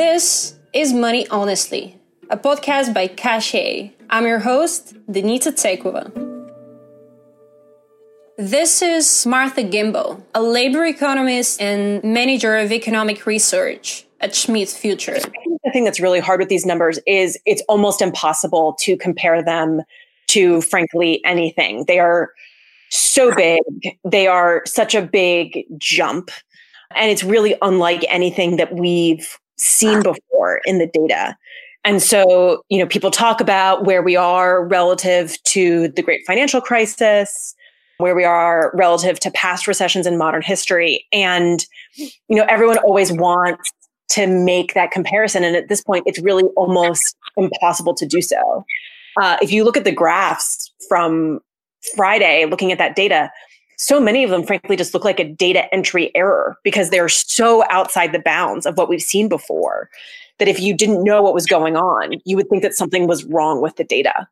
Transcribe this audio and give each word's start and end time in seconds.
This 0.00 0.54
is 0.72 0.94
Money 0.94 1.28
Honestly, 1.28 1.94
a 2.30 2.36
podcast 2.38 2.94
by 2.94 3.06
Cache. 3.06 3.92
I'm 4.08 4.26
your 4.26 4.38
host, 4.38 4.94
Denitsa 5.12 5.52
Tsekova. 5.52 6.10
This 8.38 8.80
is 8.80 9.26
Martha 9.26 9.62
Gimbel, 9.62 10.22
a 10.34 10.40
labor 10.40 10.86
economist 10.86 11.60
and 11.60 12.02
manager 12.02 12.56
of 12.56 12.72
economic 12.72 13.26
research 13.26 14.06
at 14.22 14.34
Schmidt 14.34 14.70
Future. 14.70 15.18
The 15.64 15.70
thing 15.70 15.84
that's 15.84 16.00
really 16.00 16.20
hard 16.20 16.40
with 16.40 16.48
these 16.48 16.64
numbers 16.64 16.98
is 17.06 17.38
it's 17.44 17.62
almost 17.68 18.00
impossible 18.00 18.76
to 18.80 18.96
compare 18.96 19.44
them 19.44 19.82
to, 20.28 20.62
frankly, 20.62 21.22
anything. 21.26 21.84
They 21.84 21.98
are 21.98 22.30
so 22.88 23.34
big, 23.34 23.60
they 24.02 24.28
are 24.28 24.62
such 24.64 24.94
a 24.94 25.02
big 25.02 25.66
jump, 25.76 26.30
and 26.96 27.10
it's 27.10 27.22
really 27.22 27.54
unlike 27.60 28.02
anything 28.08 28.56
that 28.56 28.74
we've 28.74 29.38
seen 29.60 30.02
before 30.02 30.60
in 30.64 30.78
the 30.78 30.86
data. 30.86 31.36
And 31.84 32.02
so, 32.02 32.62
you 32.68 32.78
know, 32.78 32.86
people 32.86 33.10
talk 33.10 33.40
about 33.40 33.84
where 33.84 34.02
we 34.02 34.16
are 34.16 34.64
relative 34.66 35.42
to 35.44 35.88
the 35.88 36.02
great 36.02 36.20
financial 36.26 36.60
crisis, 36.60 37.54
where 37.98 38.14
we 38.14 38.24
are 38.24 38.72
relative 38.74 39.20
to 39.20 39.30
past 39.30 39.66
recessions 39.66 40.06
in 40.06 40.18
modern 40.18 40.42
history. 40.42 41.06
And, 41.12 41.64
you 41.96 42.36
know, 42.36 42.44
everyone 42.48 42.78
always 42.78 43.12
wants 43.12 43.72
to 44.10 44.26
make 44.26 44.74
that 44.74 44.90
comparison. 44.90 45.44
And 45.44 45.56
at 45.56 45.68
this 45.68 45.82
point, 45.82 46.04
it's 46.06 46.18
really 46.18 46.44
almost 46.56 47.16
impossible 47.36 47.94
to 47.94 48.06
do 48.06 48.20
so. 48.20 48.64
Uh, 49.20 49.36
if 49.40 49.52
you 49.52 49.64
look 49.64 49.76
at 49.76 49.84
the 49.84 49.92
graphs 49.92 50.70
from 50.88 51.40
Friday, 51.96 52.44
looking 52.46 52.72
at 52.72 52.78
that 52.78 52.96
data, 52.96 53.30
so 53.80 53.98
many 53.98 54.24
of 54.24 54.30
them, 54.30 54.44
frankly, 54.44 54.76
just 54.76 54.92
look 54.92 55.06
like 55.06 55.18
a 55.18 55.24
data 55.24 55.72
entry 55.74 56.14
error 56.14 56.58
because 56.62 56.90
they're 56.90 57.08
so 57.08 57.64
outside 57.70 58.12
the 58.12 58.18
bounds 58.18 58.66
of 58.66 58.76
what 58.76 58.90
we've 58.90 59.00
seen 59.00 59.26
before 59.26 59.88
that 60.38 60.48
if 60.48 60.60
you 60.60 60.74
didn't 60.76 61.02
know 61.02 61.22
what 61.22 61.32
was 61.32 61.46
going 61.46 61.78
on, 61.78 62.20
you 62.26 62.36
would 62.36 62.50
think 62.50 62.62
that 62.62 62.74
something 62.74 63.06
was 63.06 63.24
wrong 63.24 63.62
with 63.62 63.76
the 63.76 63.84
data. 63.84 64.28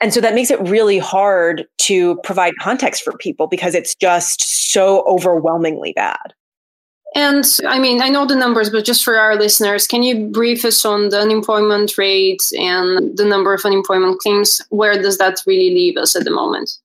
And 0.00 0.14
so 0.14 0.20
that 0.22 0.34
makes 0.34 0.50
it 0.50 0.58
really 0.62 0.98
hard 0.98 1.66
to 1.78 2.16
provide 2.24 2.54
context 2.58 3.02
for 3.02 3.12
people 3.18 3.46
because 3.46 3.74
it's 3.74 3.94
just 3.94 4.40
so 4.40 5.04
overwhelmingly 5.06 5.92
bad. 5.92 6.32
And 7.14 7.44
I 7.66 7.78
mean, 7.78 8.00
I 8.00 8.08
know 8.08 8.24
the 8.24 8.34
numbers, 8.34 8.70
but 8.70 8.86
just 8.86 9.04
for 9.04 9.18
our 9.18 9.36
listeners, 9.36 9.86
can 9.86 10.02
you 10.04 10.26
brief 10.28 10.64
us 10.64 10.86
on 10.86 11.10
the 11.10 11.20
unemployment 11.20 11.98
rate 11.98 12.50
and 12.58 13.14
the 13.16 13.26
number 13.26 13.52
of 13.52 13.62
unemployment 13.62 14.20
claims? 14.20 14.62
Where 14.70 15.00
does 15.00 15.18
that 15.18 15.42
really 15.46 15.74
leave 15.74 15.98
us 15.98 16.16
at 16.16 16.24
the 16.24 16.30
moment? 16.30 16.78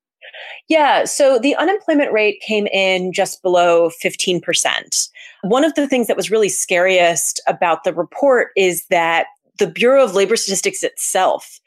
Yeah, 0.71 1.03
so 1.03 1.37
the 1.37 1.53
unemployment 1.57 2.13
rate 2.13 2.39
came 2.39 2.65
in 2.67 3.11
just 3.11 3.41
below 3.41 3.91
15%. 4.01 5.09
One 5.41 5.65
of 5.65 5.75
the 5.75 5.85
things 5.85 6.07
that 6.07 6.15
was 6.15 6.31
really 6.31 6.47
scariest 6.47 7.41
about 7.45 7.83
the 7.83 7.93
report 7.93 8.51
is 8.55 8.85
that 8.85 9.25
the 9.57 9.67
Bureau 9.67 10.01
of 10.01 10.15
Labor 10.15 10.37
Statistics 10.37 10.81
itself 10.81 11.59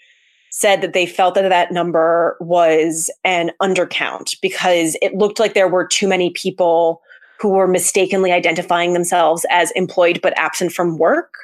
said 0.50 0.80
that 0.80 0.94
they 0.94 1.04
felt 1.04 1.34
that 1.34 1.46
that 1.50 1.70
number 1.70 2.38
was 2.40 3.10
an 3.24 3.50
undercount 3.60 4.40
because 4.40 4.96
it 5.02 5.12
looked 5.14 5.38
like 5.38 5.52
there 5.52 5.68
were 5.68 5.86
too 5.86 6.08
many 6.08 6.30
people 6.30 7.02
who 7.38 7.50
were 7.50 7.68
mistakenly 7.68 8.32
identifying 8.32 8.94
themselves 8.94 9.44
as 9.50 9.70
employed 9.72 10.18
but 10.22 10.32
absent 10.38 10.72
from 10.72 10.96
work 10.96 11.34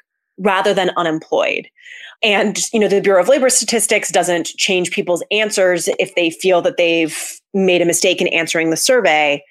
rather 0.40 0.74
than 0.74 0.90
unemployed. 0.96 1.68
And, 2.22 2.58
you 2.72 2.80
know, 2.80 2.88
the 2.88 3.00
Bureau 3.00 3.22
of 3.22 3.28
Labor 3.28 3.48
Statistics 3.48 4.10
doesn't 4.10 4.46
change 4.46 4.90
people's 4.90 5.22
answers 5.30 5.88
if 5.98 6.14
they 6.14 6.30
feel 6.30 6.60
that 6.62 6.76
they've 6.76 7.40
made 7.54 7.80
a 7.80 7.86
mistake 7.86 8.20
in 8.20 8.28
answering 8.28 8.70
the 8.70 8.76
survey. 8.76 9.42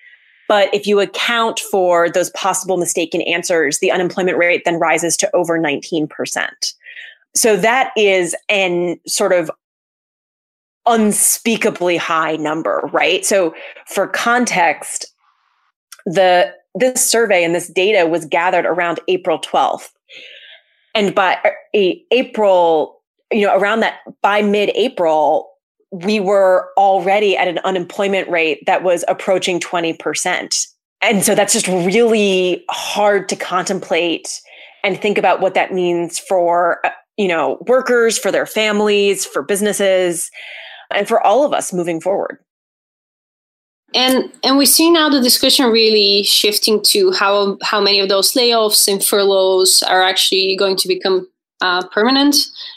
But 0.47 0.73
if 0.73 0.85
you 0.85 0.99
account 0.99 1.59
for 1.59 2.09
those 2.09 2.31
possible 2.31 2.77
mistaken 2.77 3.21
answers, 3.21 3.79
the 3.79 3.91
unemployment 3.91 4.37
rate 4.37 4.63
then 4.65 4.79
rises 4.79 5.15
to 5.17 5.35
over 5.35 5.59
19%. 5.59 6.73
So 7.35 7.55
that 7.57 7.91
is 7.95 8.35
an 8.49 8.99
sort 9.07 9.31
of 9.33 9.51
unspeakably 10.87 11.97
high 11.97 12.35
number, 12.35 12.89
right? 12.91 13.25
So 13.25 13.53
for 13.87 14.07
context, 14.07 15.13
the 16.05 16.53
this 16.75 17.03
survey 17.07 17.43
and 17.43 17.53
this 17.53 17.67
data 17.67 18.07
was 18.07 18.25
gathered 18.25 18.65
around 18.65 18.99
April 19.07 19.39
12th. 19.39 19.89
And 20.99 21.15
by 21.15 21.37
April, 21.73 23.01
you 23.31 23.45
know, 23.45 23.55
around 23.57 23.79
that 23.79 23.99
by 24.21 24.41
mid-April, 24.41 25.49
we 25.91 26.19
were 26.19 26.71
already 26.75 27.37
at 27.37 27.47
an 27.47 27.59
unemployment 27.59 28.29
rate 28.29 28.65
that 28.65 28.83
was 28.83 29.05
approaching 29.07 29.61
20%. 29.61 30.67
And 31.01 31.23
so 31.23 31.35
that's 31.35 31.53
just 31.53 31.69
really 31.69 32.65
hard 32.69 33.29
to 33.29 33.37
contemplate 33.37 34.41
and 34.83 34.99
think 34.99 35.17
about 35.17 35.39
what 35.39 35.53
that 35.53 35.73
means 35.73 36.19
for, 36.19 36.85
uh, 36.85 36.89
you 37.15 37.29
know, 37.29 37.59
workers, 37.67 38.19
for 38.19 38.29
their 38.29 38.45
families, 38.45 39.25
for 39.25 39.41
businesses, 39.41 40.29
and 40.93 41.07
for 41.07 41.25
all 41.25 41.45
of 41.45 41.53
us 41.53 41.71
moving 41.71 42.01
forward. 42.01 42.39
And 43.93 44.31
and 44.43 44.57
we 44.57 44.65
see 44.65 44.89
now 44.89 45.09
the 45.09 45.21
discussion 45.21 45.71
really 45.71 46.23
shifting 46.23 46.81
to 46.83 47.11
how 47.11 47.57
how 47.63 47.81
many 47.81 47.99
of 47.99 48.09
those 48.09 48.33
layoffs 48.33 48.87
and 48.87 49.03
furloughs 49.03 49.83
are 49.83 50.03
actually 50.03 50.55
going 50.55 50.75
to 50.77 50.87
become 50.87 51.27
uh, 51.61 51.85
permanent. 51.87 52.35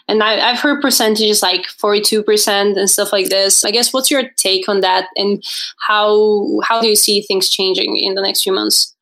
And 0.08 0.22
I, 0.22 0.34
have 0.36 0.58
heard 0.58 0.82
percentages 0.82 1.42
like 1.42 1.66
42% 1.66 2.76
and 2.76 2.90
stuff 2.90 3.12
like 3.12 3.28
this. 3.28 3.64
I 3.64 3.70
guess 3.70 3.92
what's 3.92 4.10
your 4.10 4.24
take 4.36 4.68
on 4.68 4.80
that 4.80 5.06
and 5.16 5.44
how 5.86 6.60
how 6.64 6.80
do 6.80 6.88
you 6.88 6.96
see 6.96 7.22
things 7.22 7.48
changing 7.48 7.96
in 7.96 8.14
the 8.14 8.22
next 8.22 8.42
few 8.42 8.52
months? 8.52 8.94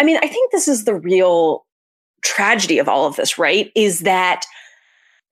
I 0.00 0.04
mean, 0.04 0.18
I 0.22 0.28
think 0.28 0.50
this 0.52 0.68
is 0.68 0.84
the 0.84 0.94
real 0.94 1.64
tragedy 2.22 2.78
of 2.78 2.88
all 2.88 3.06
of 3.06 3.16
this, 3.16 3.38
right? 3.38 3.70
Is 3.74 4.00
that 4.00 4.44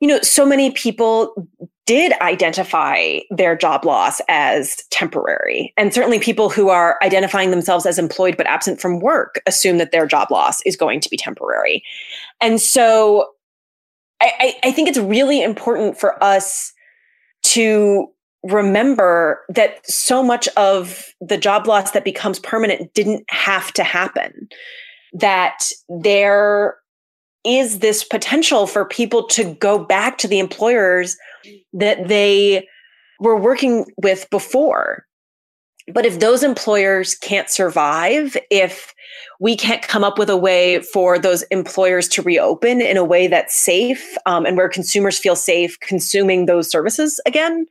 you 0.01 0.09
know, 0.09 0.21
so 0.21 0.45
many 0.45 0.71
people 0.73 1.49
did 1.87 2.12
identify 2.21 3.19
their 3.31 3.55
job 3.55 3.84
loss 3.84 4.21
as 4.28 4.77
temporary. 4.91 5.72
And 5.77 5.93
certainly 5.93 6.19
people 6.19 6.49
who 6.49 6.71
are 6.71 6.99
identifying 7.03 7.50
themselves 7.50 7.84
as 7.84 7.99
employed 7.99 8.37
but 8.37 8.47
absent 8.47 8.81
from 8.81 9.00
work 9.00 9.41
assume 9.47 9.78
that 9.78 9.93
their 9.93 10.06
job 10.06 10.31
loss 10.31 10.62
is 10.62 10.77
going 10.77 11.00
to 11.00 11.11
be 11.11 11.17
temporary. 11.17 11.83
And 12.41 12.61
so 12.61 13.31
I, 14.21 14.55
I 14.62 14.73
think 14.73 14.89
it's 14.89 14.99
really 14.99 15.43
important 15.43 15.99
for 15.99 16.23
us 16.23 16.73
to 17.43 18.06
remember 18.43 19.43
that 19.49 19.87
so 19.89 20.23
much 20.23 20.49
of 20.56 21.15
the 21.21 21.39
job 21.39 21.67
loss 21.67 21.91
that 21.91 22.05
becomes 22.05 22.39
permanent 22.39 22.93
didn't 22.94 23.25
have 23.28 23.73
to 23.73 23.84
happen. 23.84 24.49
That 25.12 25.71
there 25.89 26.77
is 27.44 27.81
this 27.81 28.03
potential 28.03 28.67
for 28.67 28.84
people 28.87 29.27
to 29.28 29.55
go 29.55 29.78
back 29.78 30.19
to 30.19 30.28
the 30.28 30.39
employers 30.39 31.17
that 31.72 32.09
they 32.09 32.69
were 33.21 33.37
working 33.37 33.87
with 33.97 34.28
before. 34.31 35.06
But 35.93 36.06
if 36.06 36.19
those 36.19 36.43
employers 36.43 37.15
can't 37.15 37.50
survive, 37.50 38.38
if 38.50 38.94
we 39.38 39.55
can't 39.55 39.82
come 39.82 40.03
up 40.03 40.19
with 40.19 40.31
a 40.31 40.37
way 40.37 40.81
for 40.81 41.19
those 41.19 41.43
employers 41.44 42.09
to 42.09 42.22
reopen 42.22 42.81
in 42.81 42.97
a 42.97 43.05
way 43.05 43.27
that's 43.27 43.55
safe 43.55 44.16
um, 44.25 44.47
and 44.47 44.56
where 44.56 44.69
consumers 44.69 45.19
feel 45.19 45.37
safe 45.37 45.78
consuming 45.81 46.47
those 46.47 46.71
services 46.71 47.21
again, 47.27 47.66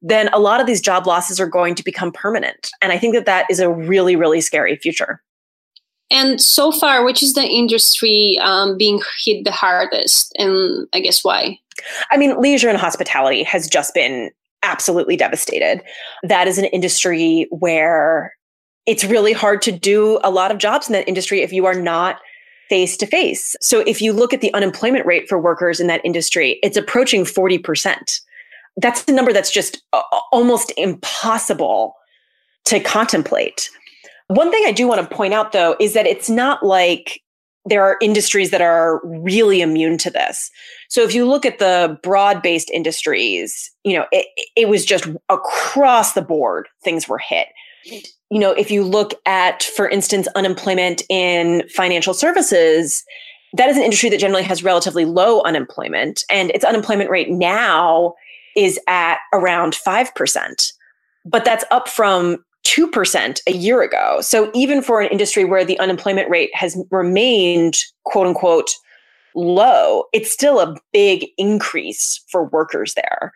then 0.00 0.28
a 0.32 0.38
lot 0.38 0.60
of 0.60 0.66
these 0.66 0.80
job 0.80 1.06
losses 1.06 1.38
are 1.38 1.46
going 1.46 1.74
to 1.74 1.84
become 1.84 2.10
permanent. 2.10 2.70
And 2.80 2.92
I 2.92 2.98
think 2.98 3.14
that 3.14 3.26
that 3.26 3.44
is 3.50 3.60
a 3.60 3.70
really, 3.70 4.16
really 4.16 4.40
scary 4.40 4.76
future. 4.76 5.22
And 6.10 6.40
so 6.40 6.72
far, 6.72 7.04
which 7.04 7.22
is 7.22 7.34
the 7.34 7.44
industry 7.44 8.38
um, 8.42 8.76
being 8.76 9.00
hit 9.22 9.44
the 9.44 9.52
hardest, 9.52 10.32
and 10.36 10.88
I 10.92 11.00
guess 11.00 11.22
why? 11.22 11.58
I 12.10 12.16
mean, 12.16 12.40
leisure 12.40 12.68
and 12.68 12.78
hospitality 12.78 13.42
has 13.42 13.68
just 13.68 13.94
been 13.94 14.30
absolutely 14.62 15.16
devastated. 15.16 15.82
That 16.22 16.48
is 16.48 16.58
an 16.58 16.66
industry 16.66 17.46
where 17.50 18.34
it's 18.86 19.04
really 19.04 19.32
hard 19.32 19.62
to 19.62 19.72
do 19.72 20.18
a 20.24 20.30
lot 20.30 20.50
of 20.50 20.58
jobs 20.58 20.88
in 20.88 20.92
that 20.94 21.08
industry 21.08 21.42
if 21.42 21.52
you 21.52 21.66
are 21.66 21.74
not 21.74 22.20
face 22.68 22.96
to 22.98 23.06
face. 23.06 23.56
So 23.60 23.80
if 23.80 24.00
you 24.00 24.12
look 24.12 24.32
at 24.32 24.40
the 24.40 24.52
unemployment 24.54 25.04
rate 25.04 25.28
for 25.28 25.38
workers 25.38 25.80
in 25.80 25.86
that 25.88 26.00
industry, 26.04 26.58
it's 26.62 26.76
approaching 26.76 27.24
40%. 27.24 28.20
That's 28.76 29.02
the 29.02 29.12
number 29.12 29.32
that's 29.32 29.50
just 29.50 29.82
uh, 29.92 30.02
almost 30.32 30.72
impossible 30.76 31.94
to 32.66 32.80
contemplate. 32.80 33.68
One 34.28 34.52
thing 34.52 34.62
I 34.64 34.72
do 34.72 34.86
want 34.86 35.00
to 35.08 35.14
point 35.14 35.34
out, 35.34 35.50
though, 35.50 35.76
is 35.80 35.92
that 35.94 36.06
it's 36.06 36.30
not 36.30 36.64
like 36.64 37.20
there 37.70 37.84
are 37.84 37.96
industries 38.02 38.50
that 38.50 38.60
are 38.60 39.00
really 39.04 39.62
immune 39.62 39.96
to 39.98 40.10
this. 40.10 40.50
So 40.88 41.02
if 41.02 41.14
you 41.14 41.24
look 41.26 41.46
at 41.46 41.58
the 41.58 41.98
broad-based 42.02 42.68
industries, 42.70 43.70
you 43.84 43.96
know, 43.96 44.06
it, 44.12 44.26
it 44.56 44.68
was 44.68 44.84
just 44.84 45.08
across 45.28 46.12
the 46.12 46.22
board 46.22 46.68
things 46.84 47.08
were 47.08 47.18
hit. 47.18 47.46
You 47.84 48.38
know, 48.38 48.50
if 48.50 48.70
you 48.70 48.84
look 48.84 49.14
at, 49.24 49.62
for 49.62 49.88
instance, 49.88 50.28
unemployment 50.34 51.02
in 51.08 51.66
financial 51.68 52.12
services, 52.12 53.04
that 53.54 53.68
is 53.68 53.76
an 53.76 53.82
industry 53.82 54.10
that 54.10 54.20
generally 54.20 54.42
has 54.42 54.62
relatively 54.62 55.04
low 55.04 55.42
unemployment, 55.42 56.24
and 56.30 56.50
its 56.50 56.64
unemployment 56.64 57.10
rate 57.10 57.30
now 57.30 58.14
is 58.56 58.78
at 58.86 59.18
around 59.32 59.74
5%. 59.74 60.72
But 61.24 61.44
that's 61.44 61.64
up 61.70 61.88
from 61.88 62.44
2% 62.64 63.40
a 63.46 63.52
year 63.52 63.82
ago. 63.82 64.18
So 64.20 64.50
even 64.54 64.82
for 64.82 65.00
an 65.00 65.10
industry 65.10 65.44
where 65.44 65.64
the 65.64 65.78
unemployment 65.78 66.30
rate 66.30 66.50
has 66.54 66.76
remained 66.90 67.78
quote 68.04 68.26
unquote 68.26 68.74
low, 69.34 70.04
it's 70.12 70.30
still 70.30 70.60
a 70.60 70.76
big 70.92 71.26
increase 71.38 72.20
for 72.28 72.44
workers 72.44 72.94
there. 72.94 73.32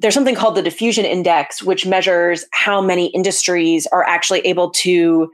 There's 0.00 0.14
something 0.14 0.36
called 0.36 0.54
the 0.54 0.62
diffusion 0.62 1.04
index, 1.04 1.62
which 1.62 1.86
measures 1.86 2.44
how 2.52 2.80
many 2.80 3.06
industries 3.08 3.86
are 3.88 4.04
actually 4.04 4.40
able 4.40 4.70
to 4.70 5.30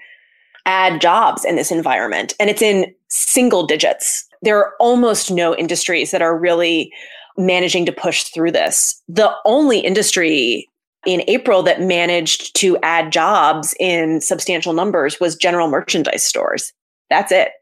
add 0.66 1.00
jobs 1.00 1.44
in 1.44 1.56
this 1.56 1.70
environment. 1.70 2.34
And 2.40 2.48
it's 2.48 2.62
in 2.62 2.94
single 3.08 3.66
digits. 3.66 4.26
There 4.40 4.58
are 4.58 4.72
almost 4.80 5.30
no 5.30 5.54
industries 5.54 6.10
that 6.10 6.22
are 6.22 6.38
really 6.38 6.90
managing 7.36 7.84
to 7.86 7.92
push 7.92 8.24
through 8.24 8.52
this. 8.52 9.00
The 9.08 9.30
only 9.44 9.80
industry 9.80 10.68
in 11.06 11.22
April 11.28 11.62
that 11.62 11.80
managed 11.80 12.54
to 12.56 12.76
add 12.82 13.12
jobs 13.12 13.74
in 13.80 14.20
substantial 14.20 14.72
numbers 14.72 15.18
was 15.20 15.36
general 15.36 15.68
merchandise 15.68 16.24
stores. 16.24 16.72
That's 17.10 17.32
it. 17.32 17.52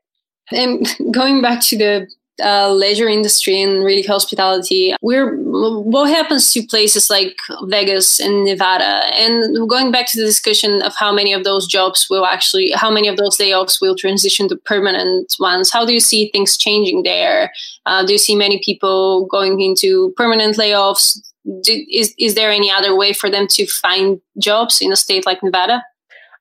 And 0.51 0.87
going 1.13 1.43
back 1.43 1.61
to 1.63 1.79
the 1.79 2.09
uh, 2.43 2.73
leisure 2.73 3.09
industry 3.09 3.61
and 3.61 3.85
really 3.85 4.03
hospitality. 4.03 4.95
We're 5.03 5.37
what 5.37 6.09
happens 6.09 6.53
to 6.53 6.67
places 6.67 7.11
like 7.11 7.37
Vegas 7.65 8.21
and 8.21 8.45
Nevada, 8.45 9.03
and 9.15 9.69
going 9.69 9.93
back 9.93 10.09
to 10.09 10.19
the 10.19 10.25
discussion 10.27 10.83
of 10.83 10.95
how 10.97 11.13
many 11.13 11.33
of 11.33 11.45
those 11.45 11.67
jobs 11.67 12.09
will 12.09 12.25
actually, 12.25 12.73
how 12.73 12.91
many 12.91 13.09
of 13.09 13.17
those 13.17 13.39
layoffs 13.39 13.81
will 13.81 13.95
transition 13.95 14.49
to 14.49 14.57
permanent 14.57 15.37
ones. 15.39 15.71
How 15.71 15.85
do 15.85 15.93
you 15.93 16.01
see 16.01 16.31
things 16.31 16.57
changing 16.57 17.03
there? 17.03 17.53
Uh, 17.87 18.05
do 18.05 18.13
you 18.13 18.19
see 18.19 18.35
many 18.35 18.61
people 18.65 19.27
going 19.27 19.61
into 19.61 20.13
permanent 20.17 20.57
layoffs? 20.57 21.19
Do, 21.45 21.85
is 21.91 22.15
is 22.19 22.35
there 22.35 22.51
any 22.51 22.71
other 22.71 22.97
way 22.97 23.13
for 23.13 23.29
them 23.29 23.47
to 23.49 23.67
find 23.67 24.21
jobs 24.39 24.81
in 24.81 24.93
a 24.93 24.97
state 24.97 25.27
like 25.27 25.43
Nevada? 25.43 25.83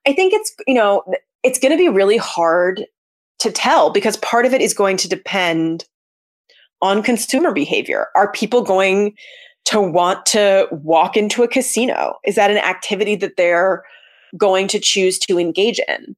I 0.06 0.12
think 0.12 0.32
it's 0.32 0.54
you 0.66 0.74
know 0.74 1.02
it's 1.42 1.58
going 1.58 1.72
to 1.72 1.78
be 1.78 1.88
really 1.88 2.18
hard 2.18 2.84
to 3.40 3.50
tell 3.50 3.90
because 3.90 4.16
part 4.18 4.46
of 4.46 4.54
it 4.54 4.60
is 4.60 4.72
going 4.72 4.96
to 4.98 5.08
depend 5.08 5.84
on 6.80 7.02
consumer 7.02 7.52
behavior. 7.52 8.08
Are 8.14 8.30
people 8.30 8.62
going 8.62 9.14
to 9.64 9.80
want 9.80 10.26
to 10.26 10.68
walk 10.70 11.16
into 11.16 11.42
a 11.42 11.48
casino? 11.48 12.14
Is 12.24 12.34
that 12.34 12.50
an 12.50 12.58
activity 12.58 13.16
that 13.16 13.36
they're 13.36 13.84
going 14.36 14.68
to 14.68 14.80
choose 14.80 15.18
to 15.20 15.38
engage 15.38 15.80
in? 15.88 16.16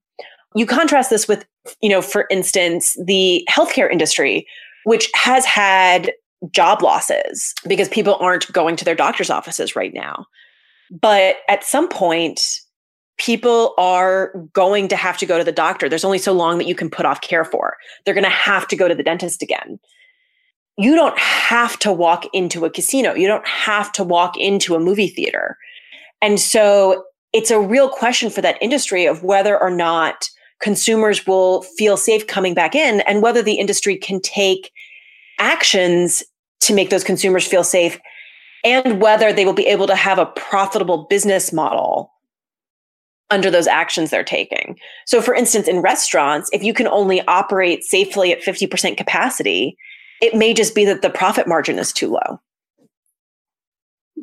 You 0.54 0.66
contrast 0.66 1.10
this 1.10 1.26
with, 1.26 1.44
you 1.80 1.88
know, 1.88 2.00
for 2.00 2.26
instance, 2.30 2.96
the 3.04 3.46
healthcare 3.50 3.90
industry, 3.90 4.46
which 4.84 5.10
has 5.14 5.44
had 5.44 6.12
job 6.50 6.82
losses 6.82 7.54
because 7.66 7.88
people 7.88 8.16
aren't 8.16 8.50
going 8.52 8.76
to 8.76 8.84
their 8.84 8.94
doctor's 8.94 9.30
offices 9.30 9.76
right 9.76 9.94
now. 9.94 10.26
But 10.90 11.36
at 11.48 11.64
some 11.64 11.88
point, 11.88 12.60
people 13.16 13.74
are 13.78 14.32
going 14.52 14.88
to 14.88 14.96
have 14.96 15.16
to 15.18 15.26
go 15.26 15.38
to 15.38 15.44
the 15.44 15.52
doctor. 15.52 15.88
There's 15.88 16.04
only 16.04 16.18
so 16.18 16.32
long 16.32 16.58
that 16.58 16.66
you 16.66 16.74
can 16.74 16.90
put 16.90 17.06
off 17.06 17.20
care 17.20 17.44
for. 17.44 17.76
They're 18.04 18.14
going 18.14 18.24
to 18.24 18.30
have 18.30 18.66
to 18.68 18.76
go 18.76 18.88
to 18.88 18.94
the 18.94 19.02
dentist 19.02 19.42
again. 19.42 19.78
You 20.76 20.96
don't 20.96 21.18
have 21.18 21.78
to 21.80 21.92
walk 21.92 22.26
into 22.32 22.64
a 22.64 22.70
casino. 22.70 23.14
You 23.14 23.28
don't 23.28 23.46
have 23.46 23.92
to 23.92 24.04
walk 24.04 24.36
into 24.36 24.74
a 24.74 24.80
movie 24.80 25.08
theater. 25.08 25.56
And 26.20 26.40
so 26.40 27.04
it's 27.32 27.50
a 27.50 27.60
real 27.60 27.88
question 27.88 28.30
for 28.30 28.40
that 28.42 28.58
industry 28.60 29.06
of 29.06 29.22
whether 29.22 29.60
or 29.60 29.70
not 29.70 30.28
consumers 30.60 31.26
will 31.26 31.62
feel 31.62 31.96
safe 31.96 32.26
coming 32.26 32.54
back 32.54 32.74
in 32.74 33.00
and 33.02 33.22
whether 33.22 33.42
the 33.42 33.54
industry 33.54 33.96
can 33.96 34.20
take 34.20 34.72
actions 35.38 36.22
to 36.60 36.74
make 36.74 36.90
those 36.90 37.04
consumers 37.04 37.46
feel 37.46 37.64
safe 37.64 37.98
and 38.64 39.00
whether 39.00 39.32
they 39.32 39.44
will 39.44 39.52
be 39.52 39.66
able 39.66 39.86
to 39.86 39.94
have 39.94 40.18
a 40.18 40.26
profitable 40.26 41.06
business 41.10 41.52
model 41.52 42.10
under 43.30 43.50
those 43.50 43.66
actions 43.66 44.10
they're 44.10 44.24
taking. 44.24 44.78
So, 45.06 45.20
for 45.20 45.34
instance, 45.34 45.68
in 45.68 45.80
restaurants, 45.80 46.50
if 46.52 46.62
you 46.62 46.72
can 46.72 46.86
only 46.88 47.20
operate 47.26 47.84
safely 47.84 48.32
at 48.32 48.42
50% 48.42 48.96
capacity, 48.96 49.76
it 50.20 50.34
may 50.34 50.54
just 50.54 50.74
be 50.74 50.84
that 50.86 51.02
the 51.02 51.10
profit 51.10 51.46
margin 51.46 51.78
is 51.78 51.92
too 51.92 52.08
low. 52.08 52.40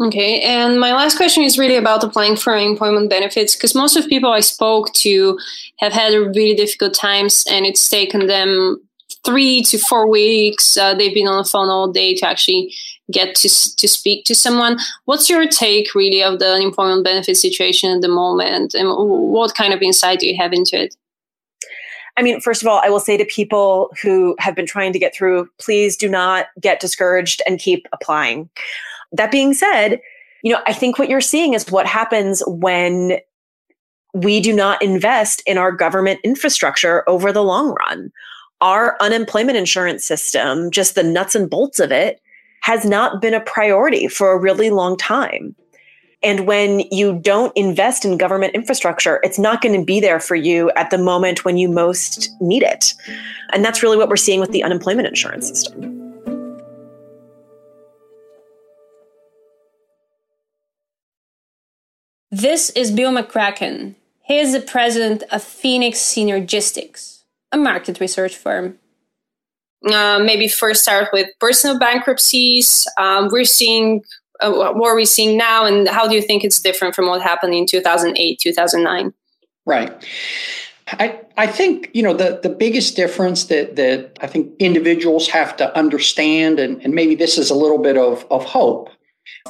Okay, 0.02 0.42
and 0.42 0.80
my 0.80 0.94
last 0.94 1.18
question 1.18 1.44
is 1.44 1.60
really 1.60 1.76
about 1.76 2.04
applying 2.04 2.38
for 2.38 2.56
unemployment 2.56 3.10
benefits 3.10 3.56
because 3.56 3.76
most 3.76 3.98
of 3.98 4.08
people 4.08 4.32
I 4.32 4.40
spoke 4.40 4.92
to 4.94 5.38
have 5.80 5.92
had 5.92 6.14
really 6.14 6.56
difficult 6.56 6.94
times 6.94 7.46
and 7.52 7.66
it's 7.66 7.90
taken 7.90 8.28
them 8.28 8.82
three 9.26 9.64
to 9.64 9.78
four 9.78 10.10
weeks. 10.10 10.78
Uh, 10.78 10.94
they've 10.94 11.14
been 11.14 11.28
on 11.28 11.38
the 11.38 11.50
phone 11.50 11.70
all 11.70 11.92
day 11.92 12.16
to 12.16 12.28
actually 12.28 12.74
get 13.12 13.36
to 13.36 13.50
to 13.76 13.88
speak 13.88 14.26
to 14.26 14.36
someone. 14.36 14.78
What's 15.06 15.30
your 15.30 15.48
take 15.48 15.94
really 15.94 16.24
of 16.24 16.40
the 16.40 16.54
unemployment 16.54 17.04
benefit 17.04 17.38
situation 17.38 17.92
at 17.96 18.02
the 18.02 18.08
moment, 18.08 18.74
and 18.74 18.90
what 18.90 19.56
kind 19.56 19.74
of 19.74 19.82
insight 19.82 20.20
do 20.20 20.28
you 20.28 20.38
have 20.38 20.54
into 20.54 20.82
it? 20.82 20.96
I 22.18 22.24
mean, 22.24 22.42
first 22.42 22.62
of 22.62 22.68
all, 22.68 22.82
I 22.84 22.90
will 22.90 23.00
say 23.00 23.18
to 23.18 23.26
people 23.26 23.90
who 24.02 24.36
have 24.40 24.56
been 24.56 24.66
trying 24.66 24.92
to 24.94 25.00
get 25.00 25.16
through, 25.16 25.50
please 25.60 25.96
do 25.96 26.10
not 26.10 26.48
get 26.60 26.80
discouraged 26.80 27.42
and 27.48 27.60
keep 27.60 27.88
applying. 27.94 28.50
That 29.14 29.32
being 29.32 29.54
said, 29.54 30.00
you 30.44 30.52
know, 30.52 30.62
I 30.68 30.74
think 30.74 31.00
what 31.00 31.10
you're 31.10 31.22
seeing 31.22 31.54
is 31.54 31.72
what 31.72 31.86
happens 31.86 32.44
when 32.48 33.20
we 34.14 34.42
do 34.42 34.54
not 34.54 34.82
invest 34.82 35.42
in 35.46 35.58
our 35.58 35.72
government 35.72 36.20
infrastructure 36.24 37.08
over 37.08 37.32
the 37.32 37.44
long 37.44 37.74
run. 37.80 38.12
Our 38.62 38.96
unemployment 39.02 39.58
insurance 39.58 40.06
system, 40.06 40.70
just 40.70 40.96
the 40.96 41.04
nuts 41.04 41.36
and 41.36 41.50
bolts 41.50 41.80
of 41.80 41.92
it, 41.92 42.22
has 42.62 42.86
not 42.86 43.22
been 43.22 43.34
a 43.34 43.42
priority 43.42 44.08
for 44.08 44.32
a 44.32 44.38
really 44.38 44.70
long 44.70 44.96
time. 44.98 45.56
And 46.24 46.46
when 46.46 46.82
you 46.92 47.18
don't 47.18 47.52
invest 47.58 48.06
in 48.06 48.18
government 48.18 48.54
infrastructure, 48.54 49.20
it's 49.24 49.40
not 49.40 49.62
going 49.62 49.80
to 49.80 49.84
be 49.84 50.00
there 50.00 50.20
for 50.20 50.36
you 50.36 50.70
at 50.76 50.92
the 50.92 51.00
moment 51.00 51.44
when 51.44 51.58
you 51.58 51.68
most 51.68 52.30
need 52.40 52.62
it. 52.62 52.94
And 53.52 53.66
that's 53.66 53.82
really 53.82 53.98
what 53.98 54.08
we're 54.08 54.16
seeing 54.18 54.40
with 54.40 54.52
the 54.52 54.64
unemployment 54.64 55.08
insurance 55.08 55.48
system. 55.48 55.98
This 62.30 62.70
is 62.70 62.92
Bill 62.92 63.12
McCracken. 63.12 63.96
He 64.22 64.38
is 64.38 64.54
the 64.54 64.62
president 64.62 65.24
of 65.32 65.44
Phoenix 65.44 65.98
Synergistics, 66.00 67.21
a 67.52 67.58
market 67.58 68.00
research 68.00 68.36
firm. 68.36 68.78
Uh, 69.86 70.20
maybe 70.20 70.48
first 70.48 70.84
start 70.84 71.10
with 71.12 71.28
personal 71.40 71.80
bankruptcies. 71.80 72.88
Um, 72.98 73.30
we're 73.32 73.46
seeing 73.46 74.04
uh, 74.42 74.52
what 74.52 74.90
are 74.90 74.96
we 74.96 75.06
seeing 75.06 75.38
now, 75.38 75.66
and 75.66 75.88
how 75.88 76.08
do 76.08 76.16
you 76.16 76.22
think 76.22 76.44
it's 76.44 76.60
different 76.60 76.96
from 76.96 77.08
what 77.08 77.22
happened 77.22 77.54
in 77.54 77.66
2008, 77.66 78.40
2009? 78.40 79.14
Right. 79.66 79.92
I, 81.00 81.20
I 81.38 81.48
think 81.48 81.90
you 81.94 82.04
know 82.04 82.14
the, 82.14 82.40
the 82.44 82.50
biggest 82.50 82.96
difference 82.96 83.46
that, 83.46 83.76
that 83.76 84.18
I 84.22 84.28
think 84.28 84.52
individuals 84.60 85.28
have 85.30 85.56
to 85.58 85.76
understand, 85.78 86.60
and, 86.60 86.82
and 86.84 86.94
maybe 86.94 87.16
this 87.16 87.38
is 87.38 87.50
a 87.50 87.56
little 87.56 87.78
bit 87.78 87.98
of, 87.98 88.26
of 88.30 88.44
hope 88.44 88.90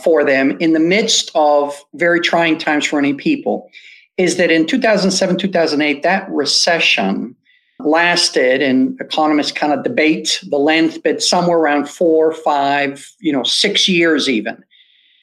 for 0.04 0.24
them 0.24 0.58
in 0.60 0.74
the 0.74 0.80
midst 0.80 1.32
of 1.36 1.84
very 1.96 2.20
trying 2.20 2.58
times 2.58 2.86
for 2.86 3.02
many 3.02 3.14
people, 3.14 3.70
is 4.18 4.38
that 4.38 4.52
in 4.52 4.68
2007, 4.68 5.38
2008, 5.38 6.04
that 6.04 6.30
recession 6.30 7.36
lasted, 7.86 8.62
and 8.62 9.00
economists 9.00 9.52
kind 9.52 9.74
of 9.74 9.84
debate 9.84 10.44
the 10.50 10.58
length, 10.58 11.04
but 11.04 11.22
somewhere 11.22 11.58
around 11.58 11.90
four, 11.90 12.34
five, 12.34 13.10
you 13.20 13.32
know, 13.32 13.44
six 13.44 13.88
years 13.88 14.30
even. 14.30 14.64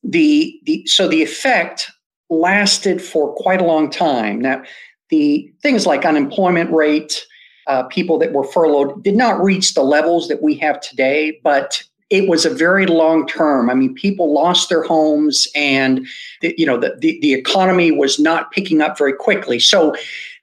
The, 0.04 0.58
the 0.64 0.86
so 0.86 1.08
the 1.08 1.22
effect 1.22 1.90
lasted 2.30 3.02
for 3.02 3.34
quite 3.34 3.60
a 3.60 3.64
long 3.64 3.90
time. 3.90 4.40
Now, 4.40 4.62
the 5.10 5.50
things 5.62 5.86
like 5.86 6.04
unemployment 6.04 6.70
rate, 6.72 7.24
uh, 7.66 7.84
people 7.84 8.18
that 8.18 8.32
were 8.32 8.44
furloughed 8.44 9.02
did 9.02 9.16
not 9.16 9.42
reach 9.42 9.74
the 9.74 9.82
levels 9.82 10.28
that 10.28 10.42
we 10.42 10.54
have 10.56 10.80
today, 10.80 11.40
but 11.42 11.82
it 12.10 12.28
was 12.28 12.46
a 12.46 12.50
very 12.50 12.86
long 12.86 13.26
term. 13.26 13.68
I 13.68 13.74
mean, 13.74 13.94
people 13.94 14.32
lost 14.32 14.68
their 14.68 14.82
homes, 14.82 15.46
and 15.54 16.06
the, 16.40 16.54
you 16.56 16.64
know 16.64 16.78
the, 16.78 16.96
the, 16.98 17.18
the 17.20 17.34
economy 17.34 17.90
was 17.90 18.18
not 18.18 18.50
picking 18.50 18.80
up 18.80 18.96
very 18.96 19.12
quickly. 19.12 19.58
So 19.58 19.94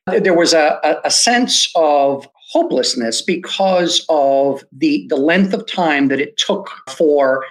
there 0.07 0.33
was 0.35 0.53
a, 0.53 0.99
a, 1.03 1.09
sense 1.09 1.71
of 1.75 2.27
hopelessness 2.51 3.21
because 3.21 4.05
of 4.07 4.63
the, 4.71 5.05
the 5.09 5.15
length 5.15 5.53
of 5.53 5.65
time 5.65 6.09
that 6.09 6.19
it 6.19 6.37
took 6.37 6.69
for 6.89 7.45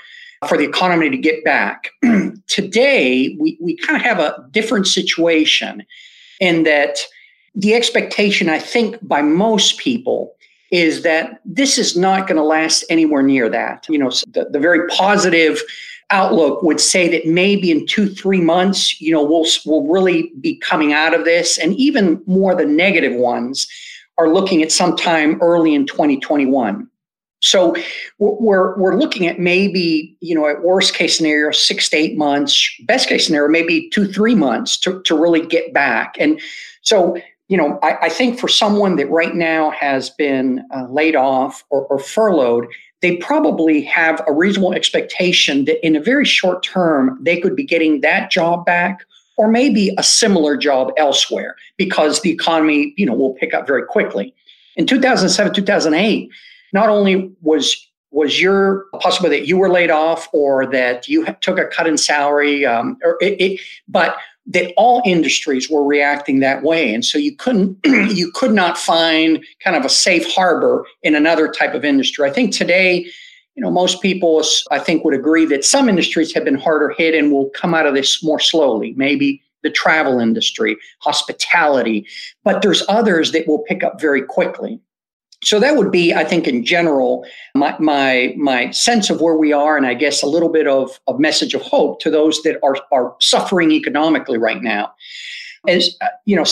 for 0.49 0.59
the 0.59 0.65
economy 0.65 1.09
to 1.09 1.17
get 1.17 1.43
back. 1.43 1.91
Today, 2.49 3.35
we, 3.41 3.57
we 3.61 3.77
kind 3.77 3.97
of 3.97 4.03
have 4.03 4.19
a 4.19 4.47
different 4.51 4.87
situation 4.87 5.85
in 6.39 6.65
that 6.65 6.99
the 7.55 7.75
expectation, 7.75 8.49
I 8.49 8.59
think, 8.59 8.99
by 9.01 9.23
most 9.23 9.79
people 9.79 10.35
is 10.71 11.03
that 11.03 11.41
this 11.45 11.79
is 11.79 11.97
not 11.97 12.27
going 12.27 12.37
to 12.37 12.43
last 12.43 12.85
anywhere 12.91 13.23
near 13.23 13.49
that. 13.49 13.87
You 13.89 13.99
know, 13.99 14.11
the, 14.29 14.49
the 14.51 14.59
very 14.59 14.87
positive 14.89 15.63
outlook 16.15 16.63
would 16.63 16.81
say 16.81 17.09
that 17.09 17.27
maybe 17.27 17.73
in 17.73 17.87
two, 17.87 18.09
three 18.09 18.41
months, 18.41 19.01
you 19.01 19.13
know, 19.13 19.23
we'll, 19.23 19.47
we'll 19.67 19.87
really 19.87 20.33
be 20.41 20.57
coming 20.57 20.93
out 20.93 21.13
of 21.13 21.25
this. 21.25 21.59
And 21.59 21.75
even 21.75 22.23
more 22.27 22.55
the 22.55 22.65
negative 22.65 23.15
ones 23.15 23.67
are 24.17 24.33
looking 24.33 24.63
at 24.63 24.71
sometime 24.71 25.43
early 25.43 25.75
in 25.75 25.87
2021. 25.87 26.89
So 27.43 27.75
we're, 28.19 28.79
we're 28.79 28.97
looking 28.97 29.27
at 29.27 29.39
maybe, 29.41 30.17
you 30.21 30.35
know, 30.35 30.47
at 30.49 30.63
worst 30.63 30.95
case 30.95 31.17
scenario, 31.17 31.51
six 31.51 31.89
to 31.91 31.97
eight 31.97 32.17
months, 32.17 32.71
best 32.87 33.09
case 33.09 33.27
scenario, 33.27 33.51
maybe 33.51 33.91
two, 33.91 34.07
three 34.11 34.37
months 34.37 34.79
to, 34.79 35.03
to 35.03 35.21
really 35.21 35.45
get 35.45 35.75
back. 35.75 36.15
And 36.19 36.41
so, 36.83 37.19
you 37.49 37.57
know, 37.57 37.79
I, 37.83 37.99
I 38.03 38.09
think 38.09 38.39
for 38.39 38.49
someone 38.49 38.97
that 38.97 39.11
right 39.11 39.35
now 39.35 39.73
has 39.73 40.11
been 40.11 40.65
uh, 40.75 40.87
laid 40.89 41.17
off 41.17 41.65
or, 41.71 41.87
or 41.87 41.99
furloughed, 41.99 42.67
they 43.05 43.19
probably 43.19 43.83
have 43.83 44.23
a 44.27 44.33
reasonable 44.33 44.73
expectation 44.73 45.67
that 45.67 45.85
in 45.85 45.95
a 45.95 46.01
very 46.01 46.25
short 46.25 46.63
term, 46.63 47.19
they 47.21 47.39
could 47.39 47.55
be 47.55 47.63
getting 47.63 48.01
that 48.01 48.31
job 48.31 48.65
back 48.65 49.05
or 49.37 49.47
maybe 49.47 49.95
a 49.99 50.03
similar 50.03 50.57
job 50.57 50.91
elsewhere 50.97 51.55
because 51.77 52.23
the 52.23 52.31
economy, 52.31 52.95
you 52.97 53.05
know, 53.05 53.13
will 53.13 53.35
pick 53.35 53.53
up 53.53 53.67
very 53.67 53.85
quickly. 53.85 54.35
In 54.77 54.87
2007, 54.87 55.53
2008, 55.53 56.31
not 56.73 56.89
only 56.89 57.31
was 57.43 57.77
was 58.11 58.41
your 58.41 58.87
possible 59.01 59.29
that 59.29 59.47
you 59.47 59.59
were 59.59 59.69
laid 59.69 59.91
off 59.91 60.27
or 60.33 60.65
that 60.65 61.07
you 61.07 61.27
took 61.43 61.59
a 61.59 61.67
cut 61.67 61.87
in 61.87 61.99
salary, 61.99 62.65
um, 62.65 62.97
or 63.03 63.19
it, 63.21 63.39
it, 63.39 63.61
but 63.87 64.17
that 64.47 64.73
all 64.77 65.03
industries 65.05 65.71
were 65.71 65.85
reacting 65.85 66.41
that 66.41 66.63
way, 66.63 66.93
and 66.93 67.05
so 67.05 67.19
you 67.19 67.35
couldn't 67.35 67.79
you 67.85 68.31
could 68.33 68.53
not 68.53 68.77
find 68.77 69.45
kind 69.63 69.77
of 69.77 69.85
a 69.85 69.89
safe 69.89 70.33
harbor 70.33 70.85
in 71.03 71.15
another 71.15 71.49
type 71.49 71.75
of 71.75 71.85
industry. 71.85 72.29
I 72.29 72.33
think 72.33 72.53
today. 72.53 73.07
You 73.57 73.63
know, 73.63 73.71
most 73.71 74.03
people, 74.03 74.43
I 74.73 74.81
think, 74.81 75.05
would 75.05 75.15
agree 75.15 75.47
that 75.47 75.65
some 75.65 75.89
industries 75.89 76.35
have 76.35 76.45
been 76.45 76.57
harder 76.57 76.91
hit 76.91 77.15
and 77.15 77.31
will 77.31 77.51
come 77.51 77.73
out 77.73 77.87
of 77.87 77.95
this 77.95 78.21
more 78.21 78.41
slowly. 78.41 78.95
Maybe 78.97 79.41
the 79.63 79.71
travel 79.71 80.19
industry, 80.19 80.77
hospitality, 80.99 82.05
but 82.43 82.63
there's 82.63 82.83
others 82.89 83.31
that 83.31 83.47
will 83.47 83.61
pick 83.61 83.85
up 83.85 84.01
very 84.01 84.23
quickly 84.23 84.81
so 85.45 85.61
that 85.61 85.77
would 85.77 85.91
be 85.91 86.15
i 86.15 86.25
think 86.25 86.49
in 86.49 86.65
general 86.65 87.25
my, 87.55 87.77
my 87.79 88.35
my 88.37 88.71
sense 88.71 89.11
of 89.11 89.21
where 89.21 89.37
we 89.37 89.53
are 89.53 89.77
and 89.77 89.87
i 89.87 89.95
guess 89.95 90.23
a 90.23 90.27
little 90.27 90.49
bit 90.49 90.67
of 90.67 90.99
a 91.09 91.19
message 91.19 91.55
of 91.55 91.63
hope 91.63 92.01
to 92.01 92.11
those 92.11 92.43
that 92.43 92.59
are 92.63 92.77
are 92.93 93.15
suffering 93.21 93.73
economically 93.73 94.39
right 94.39 94.63
now. 94.63 94.93
As 95.67 95.97
uh, 96.01 96.09
you 96.25 96.37
know 96.37 96.45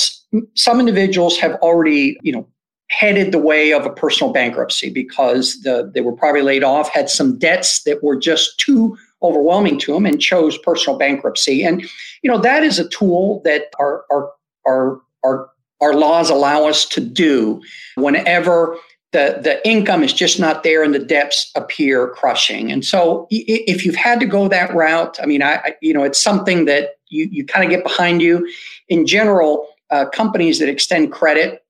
some 0.54 0.80
individuals 0.80 1.38
have 1.38 1.54
already 1.56 2.18
you 2.22 2.32
know 2.32 2.46
headed 2.88 3.32
the 3.32 3.38
way 3.38 3.72
of 3.72 3.86
a 3.86 3.90
personal 3.90 4.34
bankruptcy 4.34 4.90
because 4.90 5.62
the, 5.62 5.90
they 5.94 6.02
were 6.02 6.12
probably 6.12 6.42
laid 6.42 6.62
off 6.62 6.90
had 6.90 7.08
some 7.08 7.38
debts 7.38 7.84
that 7.84 8.02
were 8.02 8.16
just 8.16 8.58
too 8.58 8.98
overwhelming 9.22 9.78
to 9.78 9.94
them 9.94 10.04
and 10.04 10.20
chose 10.20 10.58
personal 10.58 10.98
bankruptcy. 10.98 11.64
And 11.64 11.82
you 12.22 12.30
know 12.30 12.38
that 12.38 12.62
is 12.62 12.78
a 12.78 12.88
tool 12.88 13.40
that 13.44 13.70
our 13.78 14.04
our 14.10 14.32
our, 14.66 15.00
our 15.24 15.50
our 15.82 15.94
laws 15.94 16.30
allow 16.30 16.66
us 16.66 16.86
to 16.86 17.00
do 17.00 17.60
whenever 17.96 18.78
the, 19.12 19.38
the 19.42 19.68
income 19.68 20.02
is 20.02 20.12
just 20.12 20.40
not 20.40 20.62
there 20.62 20.82
and 20.82 20.94
the 20.94 20.98
debts 20.98 21.50
appear 21.54 22.08
crushing. 22.08 22.72
And 22.72 22.84
so 22.84 23.26
if 23.30 23.84
you've 23.84 23.94
had 23.94 24.20
to 24.20 24.26
go 24.26 24.48
that 24.48 24.74
route, 24.74 25.18
I 25.22 25.26
mean, 25.26 25.42
I, 25.42 25.56
I 25.56 25.74
you 25.82 25.92
know, 25.92 26.02
it's 26.02 26.20
something 26.20 26.64
that 26.64 26.96
you, 27.08 27.28
you 27.30 27.44
kind 27.44 27.64
of 27.64 27.70
get 27.70 27.84
behind 27.84 28.22
you. 28.22 28.48
In 28.88 29.06
general, 29.06 29.68
uh, 29.90 30.06
companies 30.06 30.58
that 30.60 30.70
extend 30.70 31.12
credit, 31.12 31.62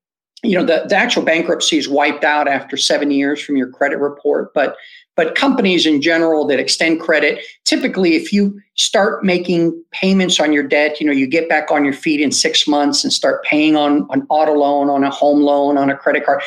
you 0.45 0.57
know, 0.57 0.65
the, 0.65 0.87
the 0.89 0.95
actual 0.95 1.25
bankruptcy 1.25 1.79
is 1.79 1.89
wiped 1.89 2.23
out 2.23 2.47
after 2.47 2.77
seven 2.77 3.11
years 3.11 3.43
from 3.43 3.57
your 3.57 3.71
credit 3.71 3.99
report. 3.99 4.55
But 4.55 4.77
but 5.15 5.35
companies 5.35 5.85
in 5.85 6.01
general 6.01 6.47
that 6.47 6.59
extend 6.59 7.01
credit, 7.01 7.45
typically, 7.65 8.15
if 8.15 8.33
you 8.33 8.61
start 8.75 9.23
making 9.23 9.83
payments 9.93 10.41
on 10.41 10.53
your 10.53 10.63
debt, 10.63 11.01
you 11.01 11.07
know, 11.07 11.13
you 11.13 11.27
get 11.27 11.49
back 11.49 11.71
on 11.71 11.85
your 11.85 11.93
feet 11.93 12.21
in 12.21 12.33
six 12.33 12.67
months 12.67 13.05
and 13.05 13.13
start 13.13 13.45
paying 13.45 13.77
on 13.77 14.07
an 14.11 14.27
auto 14.31 14.55
loan, 14.55 14.89
on 14.89 15.05
a 15.05 15.11
home 15.11 15.43
loan, 15.43 15.77
on 15.77 15.91
a 15.91 15.97
credit 15.97 16.25
card. 16.25 16.43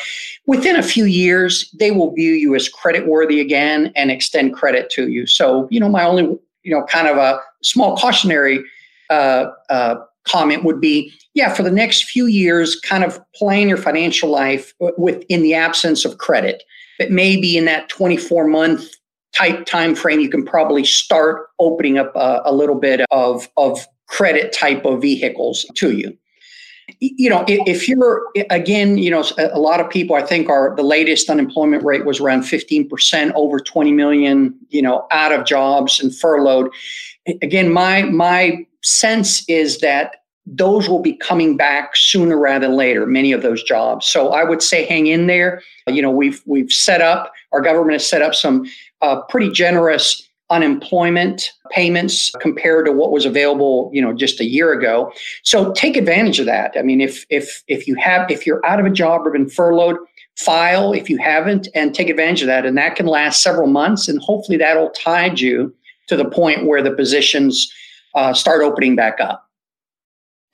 Within 0.46 0.74
a 0.74 0.82
few 0.82 1.04
years, 1.04 1.70
they 1.78 1.92
will 1.92 2.12
view 2.12 2.32
you 2.32 2.54
as 2.56 2.68
credit 2.68 3.06
worthy 3.06 3.40
again 3.40 3.92
and 3.94 4.10
extend 4.10 4.54
credit 4.54 4.90
to 4.90 5.08
you. 5.08 5.26
So, 5.26 5.68
you 5.70 5.78
know, 5.78 5.88
my 5.88 6.04
only, 6.04 6.24
you 6.62 6.74
know, 6.74 6.84
kind 6.86 7.06
of 7.06 7.18
a 7.18 7.40
small 7.62 7.96
cautionary 7.96 8.64
uh, 9.10 9.46
uh, 9.70 9.96
comment 10.24 10.64
would 10.64 10.80
be 10.80 11.12
yeah 11.34 11.54
for 11.54 11.62
the 11.62 11.70
next 11.70 12.04
few 12.04 12.26
years 12.26 12.78
kind 12.80 13.04
of 13.04 13.20
plan 13.32 13.68
your 13.68 13.76
financial 13.76 14.28
life 14.28 14.74
with 14.98 15.22
in 15.28 15.42
the 15.42 15.54
absence 15.54 16.04
of 16.04 16.18
credit 16.18 16.64
but 16.98 17.10
maybe 17.10 17.56
in 17.56 17.64
that 17.66 17.88
24 17.88 18.46
month 18.46 18.88
type 19.36 19.66
time 19.66 19.94
frame, 19.94 20.20
you 20.20 20.28
can 20.28 20.44
probably 20.44 20.84
start 20.84 21.48
opening 21.58 21.98
up 21.98 22.14
a, 22.14 22.42
a 22.44 22.54
little 22.54 22.74
bit 22.74 23.02
of, 23.10 23.48
of 23.56 23.86
credit 24.06 24.52
type 24.52 24.84
of 24.84 25.02
vehicles 25.02 25.66
to 25.74 25.92
you. 25.92 26.16
You 27.00 27.28
know 27.28 27.44
if 27.48 27.88
you're 27.88 28.22
again 28.48 28.96
you 28.96 29.10
know 29.10 29.24
a 29.38 29.58
lot 29.58 29.80
of 29.80 29.90
people 29.90 30.14
i 30.14 30.22
think 30.22 30.48
are 30.48 30.72
the 30.76 30.84
latest 30.84 31.28
unemployment 31.28 31.82
rate 31.82 32.06
was 32.06 32.20
around 32.20 32.42
15% 32.42 33.32
over 33.34 33.58
20 33.58 33.92
million 33.92 34.56
you 34.68 34.82
know 34.82 35.04
out 35.10 35.32
of 35.32 35.44
jobs 35.44 35.98
and 35.98 36.16
furloughed. 36.16 36.70
Again 37.42 37.72
my 37.72 38.02
my 38.02 38.64
sense 38.84 39.44
is 39.48 39.80
that 39.80 40.18
those 40.46 40.88
will 40.88 41.02
be 41.02 41.14
coming 41.14 41.56
back 41.56 41.96
sooner 41.96 42.38
rather 42.38 42.68
than 42.68 42.76
later 42.76 43.04
many 43.04 43.32
of 43.32 43.42
those 43.42 43.62
jobs. 43.62 44.06
So 44.06 44.28
i 44.28 44.44
would 44.44 44.62
say 44.62 44.84
hang 44.84 45.08
in 45.08 45.26
there. 45.26 45.62
You 45.88 46.02
know 46.02 46.10
we've 46.10 46.42
we've 46.46 46.72
set 46.72 47.00
up 47.00 47.32
our 47.52 47.60
government 47.60 47.94
has 47.94 48.08
set 48.08 48.22
up 48.22 48.34
some 48.34 48.66
uh, 49.02 49.22
pretty 49.22 49.50
generous 49.50 50.22
unemployment 50.48 51.50
payments 51.72 52.30
compared 52.40 52.86
to 52.86 52.92
what 52.92 53.10
was 53.10 53.26
available 53.26 53.90
you 53.92 54.00
know 54.00 54.12
just 54.12 54.40
a 54.40 54.44
year 54.44 54.72
ago. 54.72 55.12
So 55.42 55.72
take 55.72 55.96
advantage 55.96 56.38
of 56.38 56.46
that. 56.46 56.74
I 56.78 56.82
mean 56.82 57.00
if 57.00 57.26
if 57.28 57.62
if 57.66 57.88
you 57.88 57.96
have 57.96 58.30
if 58.30 58.46
you're 58.46 58.64
out 58.64 58.78
of 58.78 58.86
a 58.86 58.90
job 58.90 59.26
or 59.26 59.32
been 59.32 59.50
furloughed 59.50 59.96
file 60.36 60.92
if 60.92 61.08
you 61.08 61.16
haven't 61.16 61.66
and 61.74 61.94
take 61.94 62.08
advantage 62.08 62.42
of 62.42 62.46
that. 62.46 62.66
And 62.66 62.76
that 62.76 62.94
can 62.94 63.06
last 63.06 63.42
several 63.42 63.66
months 63.66 64.06
and 64.06 64.20
hopefully 64.20 64.58
that'll 64.58 64.90
tide 64.90 65.40
you 65.40 65.74
to 66.08 66.16
the 66.16 66.26
point 66.26 66.66
where 66.66 66.82
the 66.82 66.92
positions 66.92 67.72
uh, 68.14 68.32
start 68.32 68.62
opening 68.62 68.94
back 68.94 69.18
up 69.18 69.45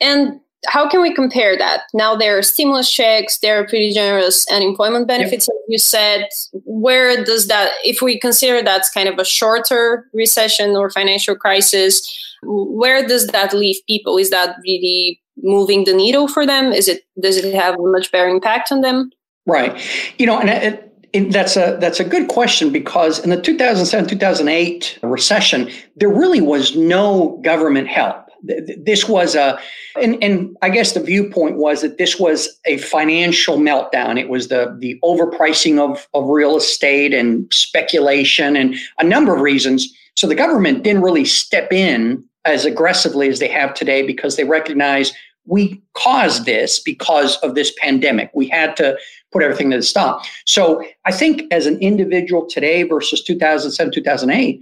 and 0.03 0.39
how 0.67 0.87
can 0.87 1.01
we 1.01 1.13
compare 1.13 1.57
that? 1.57 1.83
Now 1.93 2.15
there 2.15 2.37
are 2.37 2.41
stimulus 2.41 2.91
checks, 2.91 3.39
there 3.39 3.59
are 3.59 3.67
pretty 3.67 3.91
generous 3.91 4.49
unemployment 4.51 5.07
benefits, 5.07 5.47
yep. 5.47 5.57
you 5.67 5.77
said. 5.77 6.27
Where 6.65 7.23
does 7.23 7.47
that, 7.47 7.71
if 7.83 8.01
we 8.01 8.19
consider 8.19 8.61
that's 8.61 8.89
kind 8.89 9.09
of 9.09 9.19
a 9.19 9.25
shorter 9.25 10.09
recession 10.13 10.71
or 10.71 10.89
financial 10.89 11.35
crisis, 11.35 12.01
where 12.43 13.05
does 13.05 13.27
that 13.27 13.53
leave 13.53 13.77
people? 13.87 14.17
Is 14.17 14.29
that 14.29 14.55
really 14.63 15.21
moving 15.37 15.83
the 15.83 15.93
needle 15.93 16.27
for 16.27 16.45
them? 16.45 16.71
Is 16.71 16.87
it 16.87 17.03
does 17.19 17.37
it 17.37 17.53
have 17.53 17.75
a 17.75 17.83
much 17.83 18.11
better 18.11 18.29
impact 18.29 18.71
on 18.71 18.81
them? 18.81 19.11
Right. 19.45 19.81
You 20.17 20.25
know, 20.25 20.39
and 20.39 20.49
it, 20.49 20.93
it, 21.11 21.31
that's 21.31 21.57
a 21.57 21.77
that's 21.79 21.99
a 21.99 22.03
good 22.03 22.27
question 22.27 22.71
because 22.71 23.19
in 23.19 23.29
the 23.29 23.41
2007 23.41 24.09
2008 24.09 24.99
recession, 25.03 25.69
there 25.95 26.09
really 26.09 26.41
was 26.41 26.75
no 26.75 27.39
government 27.43 27.87
help 27.87 28.22
this 28.43 29.07
was 29.07 29.35
a 29.35 29.57
and, 30.01 30.21
and 30.21 30.55
i 30.61 30.69
guess 30.69 30.91
the 30.91 30.99
viewpoint 30.99 31.57
was 31.57 31.81
that 31.81 31.97
this 31.97 32.19
was 32.19 32.59
a 32.65 32.77
financial 32.77 33.57
meltdown. 33.57 34.19
It 34.19 34.29
was 34.29 34.47
the 34.47 34.75
the 34.79 34.99
overpricing 35.03 35.79
of, 35.79 36.07
of 36.13 36.27
real 36.27 36.57
estate 36.57 37.13
and 37.13 37.51
speculation 37.53 38.55
and 38.55 38.75
a 38.99 39.03
number 39.03 39.33
of 39.33 39.41
reasons. 39.41 39.91
So 40.15 40.27
the 40.27 40.35
government 40.35 40.83
didn't 40.83 41.01
really 41.01 41.25
step 41.25 41.71
in 41.71 42.23
as 42.45 42.65
aggressively 42.65 43.29
as 43.29 43.39
they 43.39 43.47
have 43.47 43.73
today 43.73 44.05
because 44.05 44.35
they 44.35 44.43
recognize 44.43 45.13
we 45.45 45.81
caused 45.93 46.45
this 46.45 46.79
because 46.79 47.35
of 47.37 47.55
this 47.55 47.73
pandemic. 47.79 48.31
We 48.33 48.47
had 48.47 48.77
to 48.77 48.97
put 49.31 49.43
everything 49.43 49.71
to 49.71 49.77
the 49.77 49.83
stop. 49.83 50.23
So 50.45 50.83
i 51.05 51.11
think 51.11 51.43
as 51.51 51.65
an 51.65 51.79
individual 51.79 52.45
today 52.45 52.83
versus 52.83 53.23
2007 53.23 53.93
2008 53.93 54.61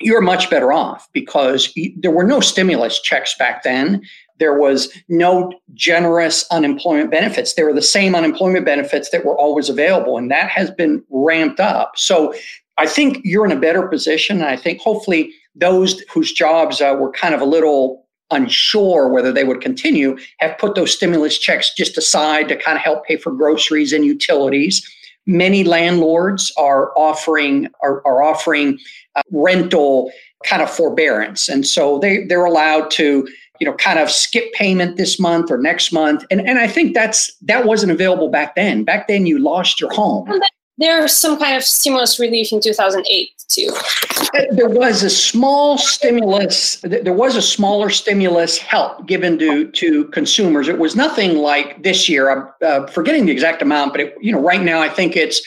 you're 0.00 0.20
much 0.20 0.48
better 0.50 0.72
off 0.72 1.08
because 1.12 1.72
there 1.96 2.10
were 2.10 2.24
no 2.24 2.40
stimulus 2.40 3.00
checks 3.00 3.34
back 3.36 3.62
then. 3.62 4.02
There 4.38 4.56
was 4.56 4.92
no 5.08 5.52
generous 5.74 6.46
unemployment 6.50 7.10
benefits. 7.10 7.54
There 7.54 7.66
were 7.66 7.72
the 7.72 7.82
same 7.82 8.14
unemployment 8.14 8.64
benefits 8.64 9.10
that 9.10 9.24
were 9.24 9.36
always 9.36 9.68
available, 9.68 10.16
and 10.16 10.30
that 10.30 10.48
has 10.50 10.70
been 10.70 11.02
ramped 11.10 11.58
up. 11.58 11.98
So 11.98 12.32
I 12.76 12.86
think 12.86 13.20
you're 13.24 13.44
in 13.44 13.52
a 13.52 13.60
better 13.60 13.88
position. 13.88 14.36
And 14.36 14.46
I 14.46 14.56
think 14.56 14.80
hopefully 14.80 15.34
those 15.56 16.00
whose 16.12 16.32
jobs 16.32 16.80
uh, 16.80 16.96
were 16.98 17.10
kind 17.10 17.34
of 17.34 17.40
a 17.40 17.44
little 17.44 18.06
unsure 18.30 19.08
whether 19.08 19.32
they 19.32 19.44
would 19.44 19.60
continue 19.60 20.16
have 20.38 20.56
put 20.58 20.74
those 20.74 20.94
stimulus 20.94 21.38
checks 21.38 21.74
just 21.74 21.96
aside 21.96 22.46
to 22.48 22.56
kind 22.56 22.76
of 22.76 22.82
help 22.82 23.04
pay 23.06 23.16
for 23.16 23.32
groceries 23.32 23.92
and 23.92 24.04
utilities 24.04 24.86
many 25.28 25.62
landlords 25.62 26.50
are 26.56 26.90
offering 26.98 27.68
are, 27.82 28.04
are 28.04 28.22
offering 28.22 28.78
uh, 29.14 29.22
rental 29.30 30.10
kind 30.44 30.62
of 30.62 30.70
forbearance. 30.70 31.48
And 31.48 31.66
so 31.66 31.98
they 31.98 32.24
they're 32.24 32.44
allowed 32.44 32.90
to 32.92 33.28
you 33.60 33.66
know 33.66 33.74
kind 33.74 33.98
of 33.98 34.10
skip 34.10 34.52
payment 34.54 34.96
this 34.96 35.20
month 35.20 35.50
or 35.50 35.58
next 35.58 35.92
month. 35.92 36.24
And 36.30 36.40
and 36.40 36.58
i 36.58 36.66
think 36.66 36.94
that's 36.94 37.32
that 37.42 37.66
wasn't 37.66 37.92
available 37.92 38.30
back 38.30 38.56
then. 38.56 38.82
Back 38.82 39.06
then 39.06 39.26
you 39.26 39.38
lost 39.38 39.80
your 39.80 39.92
home 39.92 40.28
there's 40.78 41.16
some 41.16 41.38
kind 41.38 41.56
of 41.56 41.64
stimulus 41.64 42.18
relief 42.18 42.52
in 42.52 42.60
2008 42.60 43.30
too. 43.48 43.74
There 44.50 44.68
was 44.68 45.02
a 45.02 45.10
small 45.10 45.78
stimulus. 45.78 46.80
There 46.82 47.12
was 47.12 47.36
a 47.36 47.42
smaller 47.42 47.90
stimulus 47.90 48.58
help 48.58 49.06
given 49.06 49.38
to 49.38 49.70
to 49.70 50.04
consumers. 50.06 50.68
It 50.68 50.78
was 50.78 50.94
nothing 50.94 51.38
like 51.38 51.82
this 51.82 52.08
year. 52.08 52.30
I'm 52.30 52.48
uh, 52.62 52.86
forgetting 52.86 53.26
the 53.26 53.32
exact 53.32 53.62
amount, 53.62 53.92
but 53.92 54.00
it, 54.00 54.14
you 54.20 54.32
know, 54.32 54.40
right 54.40 54.62
now 54.62 54.80
I 54.80 54.88
think 54.88 55.16
it's 55.16 55.40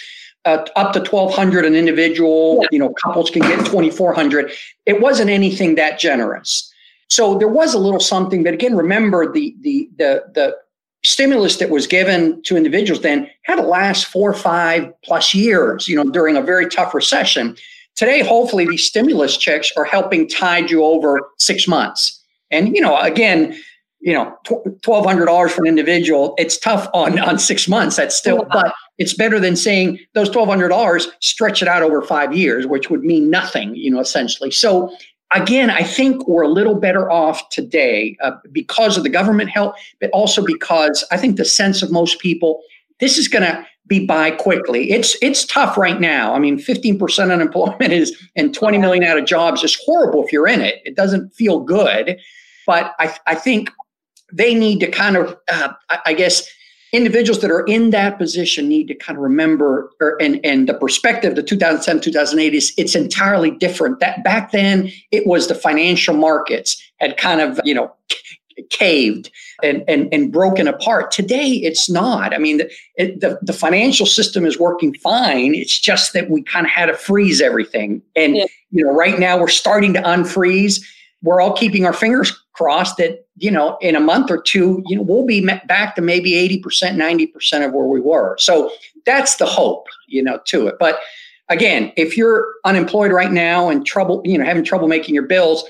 uh, 0.45 0.65
up 0.75 0.93
to 0.93 0.99
1200 0.99 1.65
an 1.65 1.75
individual. 1.75 2.59
Yeah. 2.63 2.67
You 2.71 2.79
know, 2.79 2.93
couples 3.03 3.29
can 3.29 3.43
get 3.43 3.59
2400. 3.65 4.51
It 4.85 4.99
wasn't 4.99 5.29
anything 5.29 5.75
that 5.75 5.99
generous. 5.99 6.71
So 7.09 7.37
there 7.37 7.47
was 7.47 7.73
a 7.73 7.79
little 7.79 7.99
something, 7.99 8.43
but 8.43 8.53
again, 8.53 8.75
remember 8.75 9.31
the 9.31 9.55
the 9.61 9.89
the 9.97 10.23
the 10.33 10.57
stimulus 11.03 11.57
that 11.57 11.69
was 11.69 11.87
given 11.87 12.41
to 12.43 12.55
individuals 12.55 13.01
then 13.01 13.29
had 13.43 13.55
to 13.55 13.63
last 13.63 14.05
four 14.05 14.29
or 14.29 14.35
five 14.35 14.91
plus 15.03 15.33
years, 15.33 15.87
you 15.87 15.95
know, 15.95 16.09
during 16.09 16.37
a 16.37 16.41
very 16.41 16.69
tough 16.69 16.93
recession. 16.93 17.57
Today, 17.95 18.23
hopefully, 18.23 18.65
these 18.65 18.85
stimulus 18.85 19.35
checks 19.37 19.71
are 19.75 19.83
helping 19.83 20.27
tide 20.27 20.69
you 20.69 20.83
over 20.83 21.19
six 21.39 21.67
months. 21.67 22.23
And, 22.49 22.75
you 22.75 22.81
know, 22.81 22.97
again, 22.97 23.59
you 23.99 24.13
know, 24.13 24.35
twelve 24.81 25.05
hundred 25.05 25.25
dollars 25.25 25.51
for 25.51 25.61
an 25.61 25.67
individual. 25.67 26.33
It's 26.37 26.57
tough 26.57 26.89
on 26.93 27.19
on 27.19 27.37
six 27.37 27.67
months. 27.67 27.97
That's 27.97 28.15
still, 28.15 28.47
but 28.51 28.73
it's 28.97 29.13
better 29.13 29.39
than 29.39 29.55
saying 29.55 29.99
those 30.13 30.29
twelve 30.29 30.49
hundred 30.49 30.69
dollars 30.69 31.07
stretch 31.19 31.61
it 31.61 31.67
out 31.67 31.83
over 31.83 32.01
five 32.01 32.35
years, 32.35 32.65
which 32.65 32.89
would 32.89 33.03
mean 33.03 33.29
nothing. 33.29 33.75
You 33.75 33.91
know, 33.91 33.99
essentially. 33.99 34.49
So 34.49 34.95
again, 35.33 35.69
I 35.69 35.83
think 35.83 36.27
we're 36.27 36.43
a 36.43 36.47
little 36.47 36.75
better 36.75 37.09
off 37.09 37.49
today 37.49 38.17
uh, 38.21 38.31
because 38.51 38.97
of 38.97 39.03
the 39.03 39.09
government 39.09 39.49
help, 39.49 39.75
but 39.99 40.09
also 40.11 40.43
because 40.45 41.05
I 41.11 41.17
think 41.17 41.37
the 41.37 41.45
sense 41.45 41.81
of 41.81 41.91
most 41.91 42.19
people, 42.19 42.61
this 42.99 43.17
is 43.17 43.27
going 43.27 43.43
to 43.43 43.65
be 43.87 44.05
by 44.05 44.31
quickly. 44.31 44.91
It's 44.91 45.17
it's 45.21 45.45
tough 45.45 45.77
right 45.77 45.99
now. 45.99 46.33
I 46.33 46.39
mean, 46.39 46.57
15% 46.57 47.31
unemployment 47.31 47.81
is 47.93 48.15
and 48.35 48.53
20 48.53 48.77
million 48.77 49.03
out 49.03 49.17
of 49.17 49.25
jobs 49.25 49.63
is 49.63 49.77
horrible 49.85 50.23
if 50.23 50.31
you're 50.31 50.47
in 50.47 50.61
it. 50.61 50.81
It 50.85 50.95
doesn't 50.95 51.33
feel 51.33 51.59
good. 51.59 52.17
But 52.67 52.93
I, 52.99 53.15
I 53.27 53.35
think 53.35 53.69
they 54.31 54.53
need 54.53 54.79
to 54.79 54.87
kind 54.89 55.17
of, 55.17 55.35
uh, 55.51 55.73
I 56.05 56.13
guess, 56.13 56.47
individuals 56.91 57.39
that 57.41 57.51
are 57.51 57.65
in 57.65 57.91
that 57.91 58.17
position 58.17 58.67
need 58.67 58.87
to 58.87 58.95
kind 58.95 59.17
of 59.17 59.23
remember 59.23 59.91
or, 60.01 60.21
and 60.21 60.43
and 60.45 60.67
the 60.67 60.73
perspective 60.73 61.35
the 61.35 61.43
2007 61.43 62.01
2008 62.01 62.53
is 62.53 62.73
it's 62.77 62.95
entirely 62.95 63.51
different. 63.51 63.99
That 63.99 64.23
back 64.23 64.51
then 64.51 64.91
it 65.11 65.25
was 65.25 65.47
the 65.47 65.55
financial 65.55 66.15
markets 66.15 66.81
had 66.97 67.17
kind 67.17 67.39
of 67.41 67.59
you 67.63 67.73
know 67.73 67.93
caved 68.69 69.31
and, 69.63 69.83
and 69.87 70.13
and 70.13 70.31
broken 70.31 70.67
apart. 70.67 71.11
Today 71.11 71.47
it's 71.47 71.89
not. 71.89 72.33
I 72.33 72.37
mean 72.37 72.57
the, 72.57 72.71
it, 72.95 73.21
the, 73.21 73.39
the 73.41 73.53
financial 73.53 74.05
system 74.05 74.45
is 74.45 74.59
working 74.59 74.93
fine. 74.95 75.55
It's 75.55 75.79
just 75.79 76.13
that 76.13 76.29
we 76.29 76.43
kind 76.43 76.65
of 76.65 76.71
had 76.71 76.87
to 76.87 76.93
freeze 76.93 77.41
everything. 77.41 78.01
And 78.15 78.35
yeah. 78.35 78.45
you 78.71 78.83
know 78.83 78.93
right 78.93 79.17
now 79.17 79.39
we're 79.39 79.47
starting 79.47 79.93
to 79.93 80.01
unfreeze. 80.01 80.83
We're 81.23 81.39
all 81.39 81.53
keeping 81.53 81.85
our 81.85 81.93
fingers 81.93 82.40
crossed 82.53 82.97
that 82.97 83.25
you 83.37 83.51
know 83.51 83.77
in 83.81 83.95
a 83.95 83.99
month 83.99 84.29
or 84.29 84.41
two 84.41 84.83
you 84.87 84.95
know 84.95 85.03
we'll 85.03 85.25
be 85.25 85.45
back 85.67 85.95
to 85.95 86.01
maybe 86.01 86.31
80% 86.31 86.95
90% 86.95 87.65
of 87.65 87.73
where 87.73 87.85
we 87.85 88.01
were. 88.01 88.35
So 88.37 88.71
that's 89.05 89.37
the 89.37 89.45
hope 89.45 89.87
you 90.07 90.21
know 90.21 90.39
to 90.45 90.67
it. 90.67 90.75
But 90.79 90.99
again 91.49 91.91
if 91.97 92.17
you're 92.17 92.45
unemployed 92.65 93.11
right 93.11 93.31
now 93.31 93.69
and 93.69 93.85
trouble 93.85 94.21
you 94.25 94.37
know 94.37 94.45
having 94.45 94.63
trouble 94.63 94.87
making 94.87 95.15
your 95.15 95.27
bills 95.27 95.63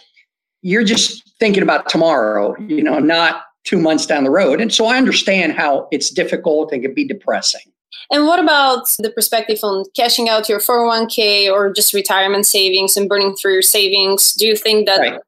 you're 0.62 0.84
just 0.84 1.36
thinking 1.40 1.64
about 1.64 1.90
tomorrow 1.90 2.56
you 2.60 2.84
know 2.84 3.00
not 3.00 3.44
two 3.64 3.80
months 3.80 4.06
down 4.06 4.24
the 4.24 4.32
road. 4.32 4.60
And 4.60 4.74
so 4.74 4.86
i 4.86 4.98
understand 4.98 5.54
how 5.54 5.88
it's 5.92 6.10
difficult 6.10 6.72
and 6.72 6.82
can 6.82 6.94
be 6.94 7.06
depressing. 7.06 7.62
And 8.10 8.26
what 8.26 8.40
about 8.40 8.94
the 9.00 9.12
perspective 9.12 9.60
on 9.64 9.86
cashing 9.96 10.28
out 10.28 10.50
your 10.50 10.60
401k 10.60 11.50
or 11.52 11.72
just 11.72 11.94
retirement 11.94 12.46
savings 12.46 12.98
and 12.98 13.08
burning 13.08 13.36
through 13.36 13.54
your 13.54 13.62
savings? 13.62 14.34
Do 14.34 14.46
you 14.46 14.56
think 14.56 14.86
that 14.88 15.00
right. 15.00 15.20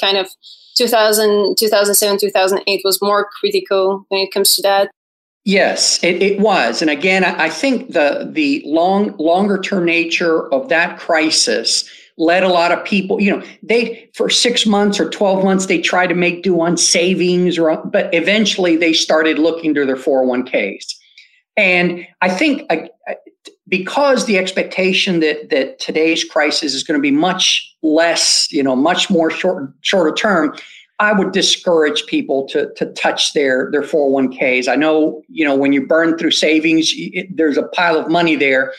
kind 0.00 0.16
of 0.16 0.28
2000, 0.78 1.56
2007, 1.58 2.18
2008 2.20 2.80
was 2.84 3.02
more 3.02 3.28
critical 3.38 4.06
when 4.08 4.20
it 4.20 4.32
comes 4.32 4.54
to 4.56 4.62
that. 4.62 4.90
Yes, 5.44 6.02
it, 6.04 6.22
it 6.22 6.40
was, 6.40 6.82
and 6.82 6.90
again, 6.90 7.24
I 7.24 7.48
think 7.48 7.92
the 7.92 8.28
the 8.30 8.62
long 8.66 9.16
longer 9.16 9.58
term 9.58 9.86
nature 9.86 10.52
of 10.52 10.68
that 10.68 10.98
crisis 10.98 11.88
led 12.18 12.42
a 12.42 12.48
lot 12.48 12.70
of 12.70 12.84
people. 12.84 13.18
You 13.20 13.36
know, 13.36 13.46
they 13.62 14.10
for 14.14 14.28
six 14.28 14.66
months 14.66 15.00
or 15.00 15.08
twelve 15.08 15.44
months 15.44 15.64
they 15.64 15.80
tried 15.80 16.08
to 16.08 16.14
make 16.14 16.42
do 16.42 16.60
on 16.60 16.76
savings, 16.76 17.58
or 17.58 17.78
but 17.78 18.12
eventually 18.12 18.76
they 18.76 18.92
started 18.92 19.38
looking 19.38 19.72
to 19.74 19.86
their 19.86 19.96
401ks. 19.96 20.84
And 21.56 22.06
I 22.20 22.28
think 22.28 22.70
because 23.68 24.26
the 24.26 24.38
expectation 24.38 25.20
that 25.20 25.50
that 25.50 25.78
today's 25.78 26.24
crisis 26.24 26.74
is 26.74 26.82
going 26.82 26.98
to 26.98 27.02
be 27.02 27.10
much 27.10 27.74
less, 27.82 28.50
you 28.50 28.62
know, 28.62 28.74
much 28.74 29.10
more 29.10 29.30
short 29.30 29.70
shorter 29.82 30.14
term, 30.14 30.56
I 30.98 31.12
would 31.12 31.32
discourage 31.32 32.06
people 32.06 32.48
to 32.48 32.72
to 32.74 32.86
touch 32.92 33.32
their 33.34 33.70
their 33.70 33.82
401ks. 33.82 34.68
I 34.68 34.76
know, 34.76 35.22
you 35.28 35.44
know, 35.44 35.54
when 35.54 35.72
you 35.72 35.86
burn 35.86 36.16
through 36.18 36.32
savings, 36.32 36.92
it, 36.96 37.36
there's 37.36 37.56
a 37.56 37.64
pile 37.68 37.98
of 37.98 38.10
money 38.10 38.36
there. 38.36 38.72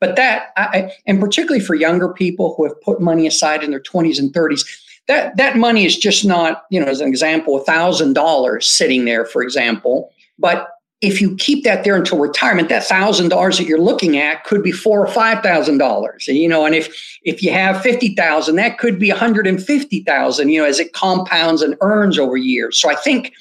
But 0.00 0.16
that, 0.16 0.48
I, 0.56 0.92
and 1.06 1.18
particularly 1.18 1.64
for 1.64 1.74
younger 1.74 2.12
people 2.12 2.54
who 2.54 2.64
have 2.64 2.78
put 2.82 3.00
money 3.00 3.26
aside 3.26 3.62
in 3.62 3.70
their 3.70 3.80
20s 3.80 4.18
and 4.18 4.34
30s, 4.34 4.62
that 5.06 5.36
that 5.36 5.56
money 5.56 5.86
is 5.86 5.96
just 5.96 6.24
not, 6.24 6.64
you 6.70 6.78
know, 6.78 6.86
as 6.86 7.00
an 7.00 7.08
example, 7.08 7.58
thousand 7.60 8.12
dollars 8.12 8.68
sitting 8.68 9.04
there, 9.06 9.24
for 9.24 9.42
example. 9.42 10.10
But 10.38 10.68
if 11.00 11.20
you 11.20 11.36
keep 11.36 11.64
that 11.64 11.84
there 11.84 11.96
until 11.96 12.18
retirement, 12.18 12.68
that 12.68 12.84
thousand 12.84 13.28
dollars 13.28 13.58
that 13.58 13.66
you're 13.66 13.80
looking 13.80 14.16
at 14.16 14.44
could 14.44 14.62
be 14.62 14.72
four 14.72 15.04
or 15.04 15.12
five 15.12 15.42
thousand 15.42 15.78
dollars. 15.78 16.26
And 16.28 16.38
You 16.38 16.48
know, 16.48 16.64
and 16.64 16.74
if 16.74 17.18
if 17.22 17.42
you 17.42 17.52
have 17.52 17.82
fifty 17.82 18.14
thousand, 18.14 18.56
that 18.56 18.78
could 18.78 18.98
be 18.98 19.10
one 19.10 19.18
hundred 19.18 19.46
and 19.46 19.62
fifty 19.62 20.02
thousand. 20.02 20.48
You 20.48 20.62
know, 20.62 20.68
as 20.68 20.80
it 20.80 20.92
compounds 20.92 21.62
and 21.62 21.76
earns 21.80 22.18
over 22.18 22.36
years. 22.36 22.78
So 22.78 22.90
I 22.90 22.94
think 22.94 23.32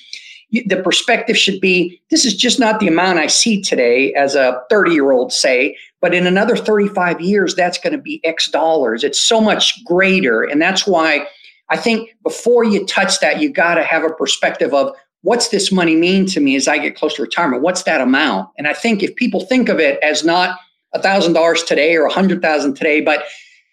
the 0.51 0.81
perspective 0.83 1.37
should 1.37 1.61
be: 1.61 2.01
this 2.09 2.25
is 2.25 2.35
just 2.35 2.59
not 2.59 2.79
the 2.79 2.87
amount 2.87 3.19
I 3.19 3.27
see 3.27 3.61
today 3.61 4.13
as 4.13 4.35
a 4.35 4.61
thirty-year-old, 4.69 5.31
say, 5.31 5.77
but 6.01 6.13
in 6.13 6.27
another 6.27 6.57
thirty-five 6.57 7.21
years, 7.21 7.55
that's 7.55 7.77
going 7.77 7.93
to 7.93 8.01
be 8.01 8.19
X 8.25 8.49
dollars. 8.49 9.03
It's 9.03 9.19
so 9.19 9.39
much 9.39 9.83
greater, 9.85 10.43
and 10.43 10.61
that's 10.61 10.85
why. 10.85 11.27
I 11.69 11.77
think 11.77 12.13
before 12.23 12.65
you 12.65 12.85
touch 12.85 13.19
that, 13.21 13.41
you 13.41 13.49
got 13.49 13.75
to 13.75 13.83
have 13.83 14.03
a 14.03 14.13
perspective 14.13 14.73
of 14.73 14.93
what's 15.23 15.49
this 15.49 15.71
money 15.71 15.95
mean 15.95 16.25
to 16.27 16.39
me 16.39 16.55
as 16.55 16.67
I 16.67 16.77
get 16.77 16.95
close 16.95 17.15
to 17.15 17.23
retirement? 17.23 17.63
What's 17.63 17.83
that 17.83 18.01
amount? 18.01 18.49
And 18.57 18.67
I 18.67 18.73
think 18.73 19.01
if 19.01 19.15
people 19.15 19.45
think 19.45 19.69
of 19.69 19.79
it 19.79 19.99
as 20.03 20.23
not 20.23 20.59
$1,000 20.95 21.65
today 21.65 21.95
or 21.95 22.05
100,000 22.05 22.73
today, 22.75 23.01
but 23.01 23.23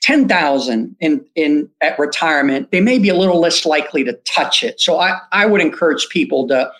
10,000 0.00 0.96
in 1.00 1.24
in 1.34 1.68
at 1.82 1.98
retirement, 1.98 2.70
they 2.70 2.80
may 2.80 2.98
be 2.98 3.10
a 3.10 3.14
little 3.14 3.38
less 3.38 3.66
likely 3.66 4.02
to 4.02 4.14
touch 4.24 4.62
it. 4.62 4.80
So 4.80 4.98
I 4.98 5.18
I 5.30 5.44
would 5.44 5.60
encourage 5.60 6.08
people 6.08 6.48
to 6.48 6.72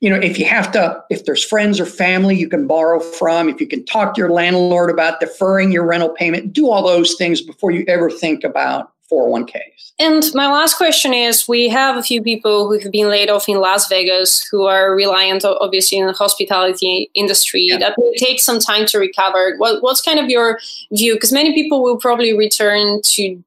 you 0.00 0.10
know, 0.10 0.16
if 0.16 0.38
you 0.38 0.44
have 0.44 0.70
to, 0.72 1.02
if 1.08 1.24
there's 1.24 1.42
friends 1.42 1.80
or 1.80 1.86
family 1.86 2.36
you 2.36 2.48
can 2.48 2.66
borrow 2.66 3.00
from, 3.00 3.48
if 3.48 3.58
you 3.58 3.66
can 3.66 3.86
talk 3.86 4.14
to 4.14 4.18
your 4.18 4.30
landlord 4.30 4.90
about 4.90 5.18
deferring 5.18 5.72
your 5.72 5.86
rental 5.86 6.10
payment, 6.10 6.52
do 6.52 6.70
all 6.70 6.86
those 6.86 7.14
things 7.14 7.40
before 7.40 7.70
you 7.70 7.86
ever 7.88 8.10
think 8.10 8.44
about 8.44 8.92
401ks. 9.14 9.92
And 9.98 10.24
my 10.34 10.50
last 10.50 10.76
question 10.76 11.14
is 11.14 11.46
we 11.48 11.68
have 11.68 11.96
a 11.96 12.02
few 12.02 12.20
people 12.22 12.68
who 12.68 12.78
have 12.80 12.90
been 12.90 13.08
laid 13.08 13.30
off 13.30 13.48
in 13.48 13.60
Las 13.60 13.88
Vegas 13.88 14.44
who 14.50 14.64
are 14.64 14.94
reliant 14.94 15.44
obviously 15.44 15.98
in 15.98 16.06
the 16.06 16.12
hospitality 16.12 17.10
industry 17.14 17.66
yeah. 17.68 17.78
that 17.78 17.96
will 17.96 18.12
take 18.16 18.40
some 18.40 18.58
time 18.58 18.86
to 18.86 18.98
recover. 18.98 19.54
What, 19.58 19.82
what's 19.82 20.00
kind 20.00 20.18
of 20.18 20.28
your 20.28 20.58
view? 20.92 21.14
Because 21.14 21.32
many 21.32 21.54
people 21.54 21.82
will 21.82 21.98
probably 21.98 22.36
return 22.36 23.00
to 23.02 23.42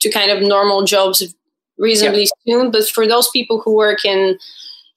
to 0.00 0.10
kind 0.10 0.30
of 0.30 0.42
normal 0.42 0.84
jobs 0.84 1.34
reasonably 1.78 2.22
yeah. 2.22 2.54
soon, 2.54 2.70
but 2.70 2.88
for 2.88 3.06
those 3.06 3.28
people 3.30 3.60
who 3.60 3.74
work 3.74 4.04
in 4.06 4.38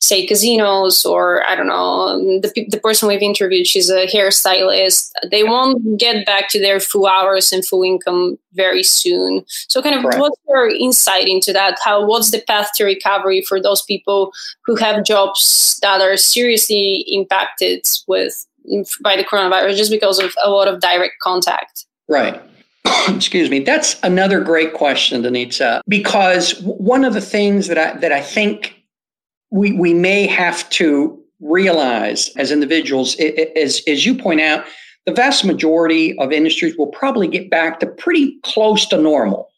say 0.02 0.26
casinos 0.26 1.06
or 1.06 1.44
I 1.46 1.56
don't 1.56 1.68
know 1.68 2.40
the 2.40 2.68
the 2.70 2.80
person 2.80 3.08
we've 3.08 3.22
interviewed 3.22 3.68
she's 3.68 3.90
a 3.90 4.08
hairstylist. 4.08 5.12
They 5.30 5.44
won't 5.44 6.00
get 6.00 6.26
back 6.26 6.50
to 6.50 6.60
their 6.60 6.80
full 6.80 7.08
hours 7.08 7.52
and 7.52 7.66
full 7.66 7.84
income 7.84 8.40
very 8.54 8.84
soon. 8.84 9.44
So 9.48 9.82
kind 9.82 9.96
of 9.96 10.04
Correct. 10.04 10.20
what's 10.20 10.40
your 10.48 10.70
insight 10.70 11.28
into 11.28 11.52
that? 11.54 11.78
How 11.84 12.06
what's 12.06 12.32
the 12.32 12.42
path 12.42 12.72
to 12.76 12.86
recovery 12.86 13.42
for 13.42 13.62
those 13.62 13.82
people 13.82 14.32
who 14.66 14.76
have 14.76 15.04
jobs 15.04 15.78
that 15.82 16.02
are 16.02 16.18
seriously 16.18 17.04
impacted 17.08 17.86
with 18.08 18.46
by 19.02 19.16
the 19.16 19.24
coronavirus 19.24 19.76
just 19.76 19.92
because 19.92 20.20
of 20.20 20.34
a 20.44 20.50
lot 20.50 20.68
of 20.68 20.80
direct 20.80 21.16
contact? 21.22 21.86
Right. 22.08 22.42
Excuse 23.10 23.50
me. 23.50 23.60
That's 23.60 24.00
another 24.04 24.40
great 24.40 24.74
question 24.74 25.24
Denitsa 25.24 25.82
because 25.90 26.60
one 26.62 27.04
of 27.04 27.14
the 27.14 27.22
things 27.22 27.68
that 27.68 27.78
I 27.78 27.98
that 28.00 28.14
I 28.14 28.22
think 28.22 28.79
we, 29.52 29.72
we 29.72 29.94
may 29.94 30.28
have 30.28 30.70
to 30.72 31.20
realize 31.40 32.30
as 32.36 32.52
individuals, 32.52 33.16
as, 33.56 33.82
as 33.88 34.06
you 34.06 34.16
point 34.16 34.42
out, 34.42 34.66
the 35.06 35.14
vast 35.14 35.46
majority 35.46 36.18
of 36.20 36.32
industries 36.32 36.78
will 36.78 36.88
probably 36.88 37.28
get 37.28 37.50
back 37.50 37.80
to 37.80 37.88
pretty 37.88 38.38
close 38.44 38.86
to 38.88 38.98
normal. 38.98 39.50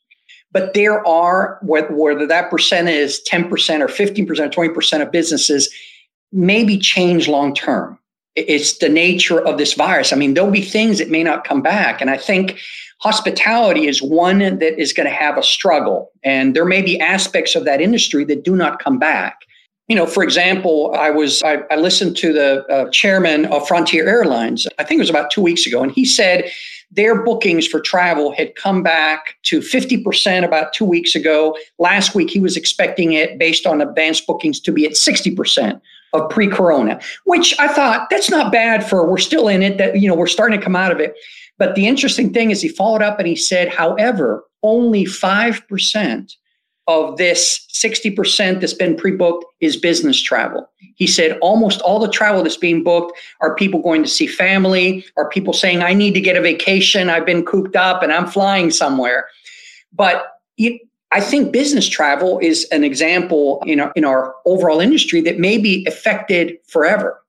But 0.54 0.74
there 0.74 1.06
are, 1.08 1.60
whether 1.62 2.28
that 2.28 2.50
percent 2.50 2.90
is 2.90 3.22
10% 3.30 3.46
or 3.82 3.88
15% 3.88 4.30
or 4.30 4.50
20% 4.50 5.02
of 5.02 5.12
businesses, 5.12 5.74
maybe 6.32 6.78
change 6.78 7.28
long 7.28 7.54
term. 7.54 7.98
It's 8.36 8.78
the 8.78 8.90
nature 8.90 9.46
of 9.46 9.58
this 9.58 9.74
virus. 9.74 10.14
I 10.14 10.16
mean, 10.16 10.34
there'll 10.34 10.52
be 10.52 10.62
things 10.62 11.00
that 11.00 11.10
may 11.10 11.24
not 11.24 11.44
come 11.44 11.62
back. 11.62 12.00
And 12.00 12.10
I 12.10 12.18
think 12.18 12.60
hospitality 13.00 13.88
is 13.88 14.02
one 14.02 14.40
that 14.40 14.80
is 14.80 14.94
going 14.94 15.08
to 15.08 15.14
have 15.14 15.38
a 15.38 15.44
struggle. 15.44 16.12
And 16.24 16.56
there 16.56 16.66
may 16.66 16.82
be 16.82 17.00
aspects 17.00 17.56
of 17.56 17.66
that 17.66 17.82
industry 17.82 18.24
that 18.26 18.44
do 18.44 18.56
not 18.56 18.82
come 18.82 19.00
back 19.00 19.42
you 19.92 19.96
know, 19.96 20.06
for 20.06 20.24
example, 20.24 20.96
I 20.98 21.10
was 21.10 21.44
I, 21.44 21.64
I 21.70 21.76
listened 21.76 22.16
to 22.16 22.32
the 22.32 22.66
uh, 22.68 22.90
chairman 22.92 23.44
of 23.48 23.68
Frontier 23.68 24.08
Airlines. 24.08 24.66
I 24.80 24.86
think 24.86 25.00
it 25.00 25.02
was 25.02 25.10
about 25.10 25.32
two 25.32 25.42
weeks 25.42 25.68
ago, 25.68 25.84
and 25.84 25.92
he 25.92 26.06
said 26.06 26.50
their 26.92 27.22
bookings 27.26 27.68
for 27.68 27.82
travel 27.82 28.32
had 28.32 28.56
come 28.56 28.84
back 28.84 29.36
to 29.44 29.60
50% 29.60 30.46
about 30.46 30.72
two 30.72 30.86
weeks 30.86 31.14
ago. 31.14 31.58
Last 31.78 32.16
week, 32.16 32.30
he 32.30 32.40
was 32.40 32.56
expecting 32.56 33.12
it 33.12 33.38
based 33.38 33.66
on 33.66 33.82
advanced 33.82 34.26
bookings 34.26 34.62
to 34.62 34.72
be 34.72 34.86
at 34.86 34.94
60%. 34.94 35.82
of 36.14 36.30
pre-corona, 36.30 37.00
which 37.26 37.58
I 37.60 37.68
thought 37.68 38.10
that's 38.10 38.30
not 38.30 38.52
bad 38.52 38.90
for 38.90 39.10
we're 39.10 39.18
still 39.18 39.48
in 39.50 39.62
it, 39.62 39.78
that 39.78 40.00
you 40.00 40.08
know, 40.08 40.16
we're 40.16 40.28
starting 40.28 40.58
to 40.58 40.64
come 40.64 40.76
out 40.76 40.92
of 40.94 41.02
it. 41.02 41.16
But 41.58 41.76
the 41.76 41.88
interesting 41.88 42.32
thing 42.32 42.52
is 42.52 42.62
he 42.62 42.70
followed 42.70 43.02
up 43.02 43.20
and 43.20 43.28
he 43.28 43.36
said, 43.36 43.68
however, 43.70 44.46
only 44.62 45.06
5% 45.06 46.36
of 46.92 47.18
this 47.18 47.66
60% 47.74 48.60
that's 48.60 48.74
been 48.74 48.96
pre-booked 48.96 49.46
is 49.60 49.78
business 49.78 50.22
travel. 50.22 50.70
He 50.96 51.08
said 51.08 51.38
almost 51.42 51.82
all 51.82 52.00
the 52.00 52.10
travel 52.10 52.44
that's 52.44 52.58
being 52.58 52.84
booked 52.84 53.18
are 53.40 53.56
people 53.56 53.82
going 53.82 54.04
to 54.04 54.10
see 54.10 54.28
family, 54.28 55.06
are 55.18 55.30
people 55.30 55.54
saying, 55.54 55.82
I 55.82 55.94
need 55.94 56.14
to 56.14 56.22
get 56.22 56.38
a 56.38 56.42
vacation, 56.42 57.10
I've 57.10 57.26
been 57.26 57.46
cooped 57.46 57.76
up 57.76 58.04
and 58.04 58.12
I'm 58.12 58.28
flying 58.28 58.72
somewhere. 58.72 59.28
But 59.94 60.26
it, 60.58 60.82
I 61.12 61.20
think 61.20 61.52
business 61.52 61.88
travel 61.88 62.40
is 62.40 62.66
an 62.72 62.84
example 62.84 63.62
in 63.66 63.80
our, 63.80 63.92
in 63.96 64.06
our 64.06 64.36
overall 64.46 64.80
industry 64.80 65.22
that 65.22 65.40
may 65.40 65.58
be 65.58 65.86
affected 65.86 66.58
forever. 66.68 67.21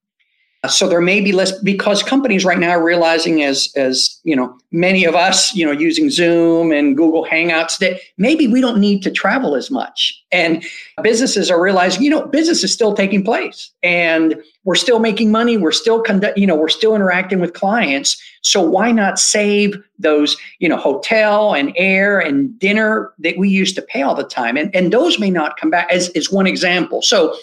So 0.69 0.89
there 0.89 1.01
may 1.01 1.21
be 1.21 1.33
less 1.33 1.51
because 1.61 2.05
companies 2.05 2.45
right 2.45 2.59
now 2.59 2.71
are 2.71 2.85
realizing 2.85 3.43
as 3.43 3.73
as 3.75 4.21
you 4.23 4.37
know 4.37 4.57
many 4.71 5.05
of 5.05 5.17
us 5.17 5.53
you 5.57 5.67
know 5.67 5.73
using 5.73 6.09
Zoom 6.09 6.71
and 6.71 6.97
Google 6.97 7.27
Hangouts 7.27 7.79
that 7.79 7.99
maybe 8.17 8.47
we 8.47 8.61
don't 8.61 8.79
need 8.79 9.03
to 9.03 9.11
travel 9.11 9.57
as 9.57 9.73
much. 9.73 10.15
And 10.31 10.65
businesses 11.03 11.51
are 11.51 11.61
realizing 11.61 12.03
you 12.03 12.11
know 12.11 12.27
business 12.27 12.63
is 12.63 12.73
still 12.73 12.95
taking 12.95 13.25
place 13.25 13.73
and 13.83 14.41
we're 14.63 14.77
still 14.77 15.01
making 15.01 15.33
money. 15.33 15.57
We're 15.57 15.73
still 15.73 16.01
conduct 16.01 16.39
you 16.39 16.47
know 16.47 16.55
we're 16.55 16.69
still 16.69 16.95
interacting 16.95 17.41
with 17.41 17.55
clients. 17.55 18.23
So 18.43 18.63
why 18.63 18.93
not 18.93 19.19
save 19.19 19.77
those 19.99 20.37
you 20.61 20.69
know 20.69 20.77
hotel 20.77 21.55
and 21.55 21.73
air 21.75 22.21
and 22.21 22.57
dinner 22.61 23.13
that 23.19 23.37
we 23.37 23.49
used 23.49 23.75
to 23.75 23.83
pay 23.83 24.03
all 24.03 24.15
the 24.15 24.23
time? 24.23 24.57
And 24.57 24.73
and 24.77 24.93
those 24.93 25.19
may 25.19 25.31
not 25.31 25.57
come 25.57 25.71
back 25.71 25.91
as 25.91 26.11
is 26.11 26.31
one 26.31 26.47
example. 26.47 27.03
So 27.03 27.35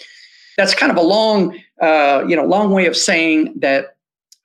that's 0.60 0.74
kind 0.74 0.92
of 0.92 0.98
a 0.98 1.02
long, 1.02 1.58
uh, 1.80 2.24
you 2.28 2.36
know, 2.36 2.44
long 2.44 2.72
way 2.72 2.86
of 2.86 2.96
saying 2.96 3.52
that 3.56 3.96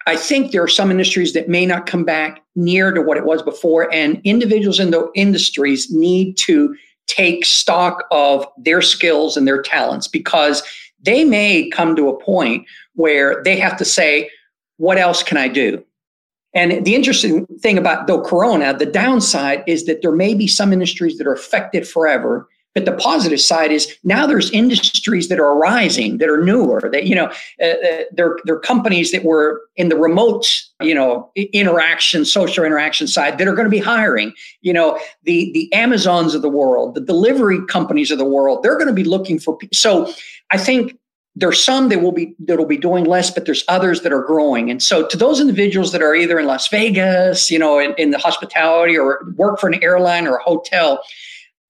I 0.07 0.15
think 0.15 0.51
there 0.51 0.63
are 0.63 0.67
some 0.67 0.91
industries 0.91 1.33
that 1.33 1.49
may 1.49 1.65
not 1.65 1.87
come 1.87 2.03
back 2.03 2.43
near 2.55 2.91
to 2.91 3.01
what 3.01 3.17
it 3.17 3.25
was 3.25 3.41
before, 3.41 3.91
and 3.93 4.21
individuals 4.23 4.79
in 4.79 4.91
the 4.91 5.09
industries 5.15 5.91
need 5.91 6.37
to 6.37 6.75
take 7.07 7.45
stock 7.45 8.05
of 8.11 8.45
their 8.57 8.81
skills 8.81 9.35
and 9.35 9.47
their 9.47 9.61
talents 9.61 10.07
because 10.07 10.63
they 11.01 11.23
may 11.23 11.69
come 11.69 11.95
to 11.95 12.09
a 12.09 12.19
point 12.23 12.65
where 12.93 13.43
they 13.43 13.57
have 13.57 13.77
to 13.77 13.85
say, 13.85 14.29
"What 14.77 14.97
else 14.97 15.23
can 15.23 15.37
I 15.37 15.47
do?" 15.47 15.83
And 16.53 16.85
the 16.85 16.95
interesting 16.95 17.45
thing 17.59 17.77
about 17.77 18.07
though 18.07 18.21
Corona, 18.21 18.75
the 18.77 18.85
downside 18.85 19.63
is 19.67 19.85
that 19.85 20.01
there 20.01 20.11
may 20.11 20.33
be 20.33 20.47
some 20.47 20.71
industries 20.71 21.17
that 21.17 21.27
are 21.27 21.33
affected 21.33 21.87
forever 21.87 22.47
but 22.75 22.83
the 22.83 22.91
positive 22.91 23.39
side 23.39 23.71
is 23.71 23.97
now 24.03 24.27
there's 24.27 24.51
industries 24.51 25.29
that 25.29 25.39
are 25.39 25.53
arising 25.53 26.17
that 26.17 26.29
are 26.29 26.43
newer. 26.43 26.89
That 26.91 27.05
you 27.07 27.15
know, 27.15 27.31
uh, 27.61 27.65
uh, 27.65 28.03
they're 28.11 28.37
they're 28.43 28.59
companies 28.59 29.13
that 29.13 29.23
were 29.23 29.61
in 29.77 29.87
the 29.87 29.95
remote, 29.95 30.45
you 30.81 30.93
know, 30.93 31.31
interaction, 31.35 32.25
social 32.25 32.65
interaction 32.65 33.07
side 33.07 33.37
that 33.37 33.47
are 33.47 33.55
going 33.55 33.65
to 33.65 33.71
be 33.71 33.79
hiring. 33.79 34.33
You 34.61 34.73
know, 34.73 34.99
the 35.23 35.51
the 35.53 35.73
Amazons 35.73 36.35
of 36.35 36.41
the 36.41 36.49
world, 36.49 36.95
the 36.95 37.01
delivery 37.01 37.65
companies 37.67 38.11
of 38.11 38.17
the 38.17 38.25
world, 38.25 38.61
they're 38.61 38.77
going 38.77 38.87
to 38.87 38.93
be 38.93 39.05
looking 39.05 39.39
for. 39.39 39.57
So, 39.73 40.13
I 40.51 40.57
think 40.57 40.99
there's 41.37 41.63
some 41.63 41.89
that 41.89 42.01
will 42.01 42.11
be 42.11 42.35
that'll 42.39 42.65
be 42.65 42.77
doing 42.77 43.05
less, 43.05 43.31
but 43.31 43.45
there's 43.45 43.63
others 43.69 44.01
that 44.01 44.11
are 44.11 44.23
growing. 44.23 44.69
And 44.69 44.83
so 44.83 45.07
to 45.07 45.17
those 45.17 45.39
individuals 45.39 45.91
that 45.93 46.01
are 46.01 46.15
either 46.15 46.39
in 46.39 46.45
Las 46.45 46.67
Vegas, 46.69 47.49
you 47.51 47.59
know, 47.59 47.79
in, 47.79 47.93
in 47.97 48.11
the 48.11 48.17
hospitality 48.17 48.97
or 48.97 49.25
work 49.35 49.59
for 49.59 49.67
an 49.67 49.81
airline 49.83 50.27
or 50.27 50.37
a 50.37 50.43
hotel, 50.43 51.03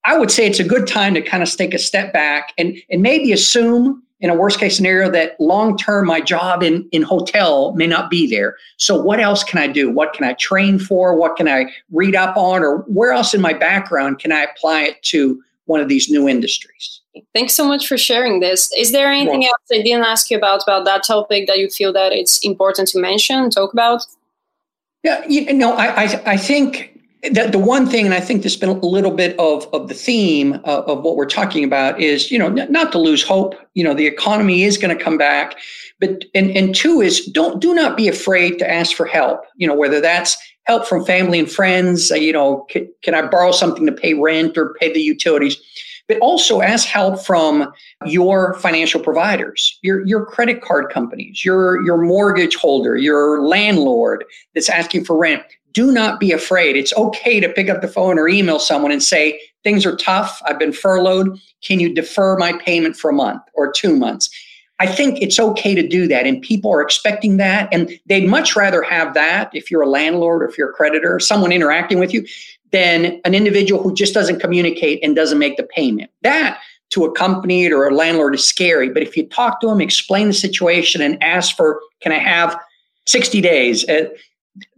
I 0.06 0.18
would 0.18 0.32
say 0.32 0.46
it's 0.46 0.60
a 0.60 0.64
good 0.64 0.88
time 0.88 1.14
to 1.16 1.22
kind 1.22 1.42
of 1.42 1.52
take 1.52 1.74
a 1.74 1.80
step 1.80 2.14
back 2.14 2.54
and, 2.58 2.78
and 2.90 3.02
maybe 3.02 3.32
assume 3.32 4.04
in 4.20 4.30
a 4.30 4.36
worst 4.36 4.60
case 4.60 4.78
scenario 4.78 5.10
that 5.12 5.40
long 5.40 5.78
term 5.78 6.08
my 6.08 6.22
job 6.22 6.64
in, 6.64 6.88
in 6.92 7.02
hotel 7.02 7.74
may 7.74 7.88
not 7.88 8.10
be 8.10 8.28
there. 8.28 8.56
So 8.78 9.02
what 9.02 9.20
else 9.20 9.44
can 9.44 9.60
I 9.60 9.68
do? 9.68 9.90
What 9.90 10.14
can 10.14 10.26
I 10.26 10.34
train 10.34 10.80
for? 10.80 11.16
What 11.16 11.36
can 11.36 11.48
I 11.48 11.72
read 11.92 12.16
up 12.16 12.38
on? 12.38 12.64
Or 12.64 12.80
where 12.88 13.12
else 13.12 13.34
in 13.34 13.42
my 13.42 13.54
background 13.54 14.20
can 14.20 14.32
I 14.32 14.44
apply 14.44 14.84
it 14.84 15.04
to 15.04 15.42
one 15.66 15.82
of 15.82 15.90
these 15.90 16.10
new 16.10 16.30
industries? 16.30 17.02
Thanks 17.34 17.56
so 17.56 17.66
much 17.66 17.88
for 17.88 17.98
sharing 17.98 18.42
this. 18.42 18.72
Is 18.78 18.92
there 18.92 19.12
anything 19.12 19.40
well, 19.40 19.50
else 19.50 19.80
I 19.80 19.82
didn't 19.82 20.06
ask 20.06 20.30
you 20.30 20.38
about 20.38 20.64
about 20.64 20.86
that 20.86 21.04
topic 21.04 21.48
that 21.48 21.60
you 21.60 21.70
feel 21.70 21.94
that 21.94 22.12
it's 22.12 22.40
important 22.40 22.90
to 22.90 23.00
mention, 23.00 23.50
talk 23.50 23.74
about? 23.74 24.06
Yeah, 25.04 25.26
you 25.28 25.54
know, 25.54 25.74
I, 25.74 26.04
I, 26.04 26.24
I 26.26 26.38
think 26.38 26.95
the, 27.30 27.50
the 27.52 27.60
one 27.60 27.88
thing, 27.88 28.06
and 28.06 28.14
I 28.14 28.20
think 28.20 28.42
there's 28.42 28.58
been 28.58 28.70
a 28.70 28.74
little 28.74 29.12
bit 29.12 29.38
of, 29.40 29.68
of 29.74 29.88
the 29.88 29.94
theme 29.94 30.54
of, 30.64 30.86
of 30.86 31.04
what 31.04 31.16
we're 31.16 31.26
talking 31.26 31.64
about 31.64 32.00
is, 32.00 32.32
you 32.32 32.40
know, 32.40 32.48
n- 32.48 32.72
not 32.72 32.92
to 32.94 33.00
lose 33.00 33.24
hope. 33.24 33.56
You 33.74 33.84
know, 33.84 33.94
the 33.94 34.08
economy 34.08 34.64
is 34.64 34.78
going 34.78 34.96
to 34.96 35.04
come 35.04 35.18
back, 35.18 35.58
but 36.00 36.26
and 36.34 36.52
and 36.52 36.76
two 36.76 37.02
is 37.02 37.26
don't 37.26 37.62
do 37.62 37.74
not 37.74 37.98
be 37.98 38.08
afraid 38.08 38.60
to 38.60 38.70
ask 38.70 38.96
for 38.96 39.06
help. 39.06 39.42
You 39.56 39.68
know, 39.68 39.76
whether 39.76 40.02
that's 40.02 40.38
help 40.66 40.88
from 40.88 41.06
family 41.06 41.40
and 41.40 41.52
friends. 41.52 42.12
Uh, 42.12 42.16
you 42.16 42.34
know, 42.34 42.66
can, 42.70 42.92
can 43.04 43.14
I 43.14 43.22
borrow 43.28 43.52
something 43.52 43.86
to 43.86 43.92
pay 43.92 44.14
rent 44.14 44.58
or 44.58 44.74
pay 44.80 44.92
the 44.92 45.02
utilities? 45.02 45.58
But 46.08 46.20
also 46.20 46.62
ask 46.62 46.88
help 46.88 47.26
from 47.26 47.74
your 48.06 48.54
financial 48.56 49.02
providers, 49.02 49.80
your 49.82 50.06
your 50.06 50.26
credit 50.26 50.62
card 50.62 50.92
companies, 50.92 51.44
your 51.44 51.84
your 51.84 51.98
mortgage 51.98 52.56
holder, 52.56 52.96
your 52.96 53.42
landlord 53.42 54.24
that's 54.54 54.70
asking 54.70 55.06
for 55.06 55.18
rent 55.18 55.44
do 55.76 55.92
not 55.92 56.20
be 56.20 56.32
afraid. 56.32 56.78
It's 56.78 56.94
okay 56.94 57.40
to 57.42 57.50
pick 57.50 57.70
up 57.70 57.82
the 57.82 57.88
phone 57.88 58.18
or 58.18 58.28
email 58.28 58.60
someone 58.60 58.92
and 58.92 59.04
say, 59.04 59.40
things 59.64 59.86
are 59.86 59.96
tough. 59.98 60.42
I've 60.46 60.58
been 60.58 60.72
furloughed. 60.72 61.38
Can 61.62 61.82
you 61.82 61.94
defer 61.94 62.38
my 62.38 62.54
payment 62.54 62.96
for 62.96 63.12
a 63.12 63.14
month 63.14 63.44
or 63.54 63.72
two 63.72 63.96
months? 63.96 64.30
I 64.80 64.88
think 64.88 65.22
it's 65.22 65.40
okay 65.40 65.76
to 65.76 65.88
do 65.88 66.08
that. 66.08 66.26
And 66.26 66.42
people 66.42 66.74
are 66.74 66.82
expecting 66.82 67.38
that. 67.38 67.70
And 67.74 68.00
they'd 68.06 68.28
much 68.28 68.56
rather 68.56 68.82
have 68.84 69.14
that 69.14 69.50
if 69.54 69.70
you're 69.70 69.84
a 69.84 69.90
landlord 69.90 70.44
or 70.44 70.48
if 70.48 70.58
you're 70.58 70.70
a 70.70 70.74
creditor, 70.74 71.20
someone 71.20 71.52
interacting 71.52 72.00
with 72.00 72.14
you, 72.14 72.26
than 72.72 73.22
an 73.24 73.34
individual 73.34 73.82
who 73.82 73.94
just 73.94 74.14
doesn't 74.14 74.40
communicate 74.40 75.02
and 75.04 75.16
doesn't 75.16 75.40
make 75.40 75.56
the 75.58 75.64
payment. 75.64 76.10
That 76.24 76.60
to 76.92 77.06
a 77.06 77.12
company 77.12 77.72
or 77.72 77.88
a 77.88 77.94
landlord 77.94 78.36
is 78.36 78.46
scary. 78.46 78.90
But 78.90 79.04
if 79.04 79.18
you 79.18 79.28
talk 79.28 79.60
to 79.62 79.68
them, 79.68 79.82
explain 79.82 80.28
the 80.28 80.34
situation, 80.34 81.02
and 81.02 81.22
ask 81.24 81.56
for, 81.56 81.82
can 82.02 82.12
I 82.12 82.20
have 82.20 82.58
60 83.06 83.42
days? 83.42 83.88
Uh, 83.90 84.10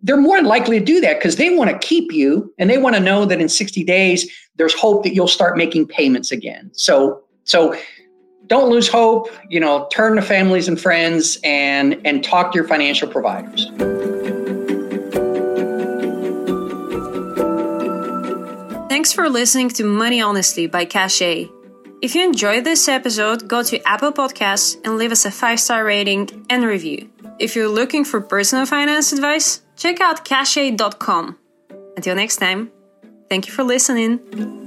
They're 0.01 0.17
more 0.17 0.41
likely 0.41 0.79
to 0.79 0.85
do 0.85 1.01
that 1.01 1.19
because 1.19 1.35
they 1.35 1.55
want 1.55 1.69
to 1.69 1.77
keep 1.79 2.11
you 2.11 2.53
and 2.57 2.69
they 2.69 2.77
want 2.77 2.95
to 2.95 3.01
know 3.01 3.25
that 3.25 3.39
in 3.39 3.49
60 3.49 3.83
days 3.83 4.29
there's 4.55 4.73
hope 4.73 5.03
that 5.03 5.13
you'll 5.13 5.27
start 5.27 5.57
making 5.57 5.87
payments 5.87 6.31
again. 6.31 6.71
So 6.73 7.23
so 7.43 7.75
don't 8.47 8.69
lose 8.69 8.87
hope 8.87 9.29
you 9.49 9.59
know 9.59 9.87
turn 9.91 10.15
to 10.15 10.21
families 10.21 10.67
and 10.67 10.79
friends 10.79 11.37
and 11.43 12.01
and 12.05 12.23
talk 12.23 12.51
to 12.53 12.55
your 12.55 12.67
financial 12.67 13.07
providers. 13.07 13.69
Thanks 18.89 19.13
for 19.13 19.29
listening 19.29 19.69
to 19.69 19.83
money 19.83 20.21
honestly 20.21 20.65
by 20.65 20.85
Cache 20.85 21.49
if 21.99 22.13
you 22.13 22.23
enjoyed 22.23 22.63
this 22.63 22.87
episode 22.87 23.47
go 23.47 23.63
to 23.63 23.81
apple 23.87 24.11
podcasts 24.11 24.79
and 24.83 24.97
leave 24.97 25.11
us 25.11 25.25
a 25.25 25.31
five 25.31 25.59
star 25.59 25.83
rating 25.83 26.45
and 26.49 26.63
review. 26.63 27.09
If 27.39 27.55
you're 27.55 27.67
looking 27.67 28.05
for 28.05 28.21
personal 28.21 28.67
finance 28.67 29.11
advice 29.11 29.61
check 29.77 30.01
out 30.01 30.25
cache.com. 30.25 31.37
Until 31.95 32.15
next 32.15 32.37
time, 32.37 32.71
thank 33.29 33.47
you 33.47 33.53
for 33.53 33.63
listening. 33.63 34.66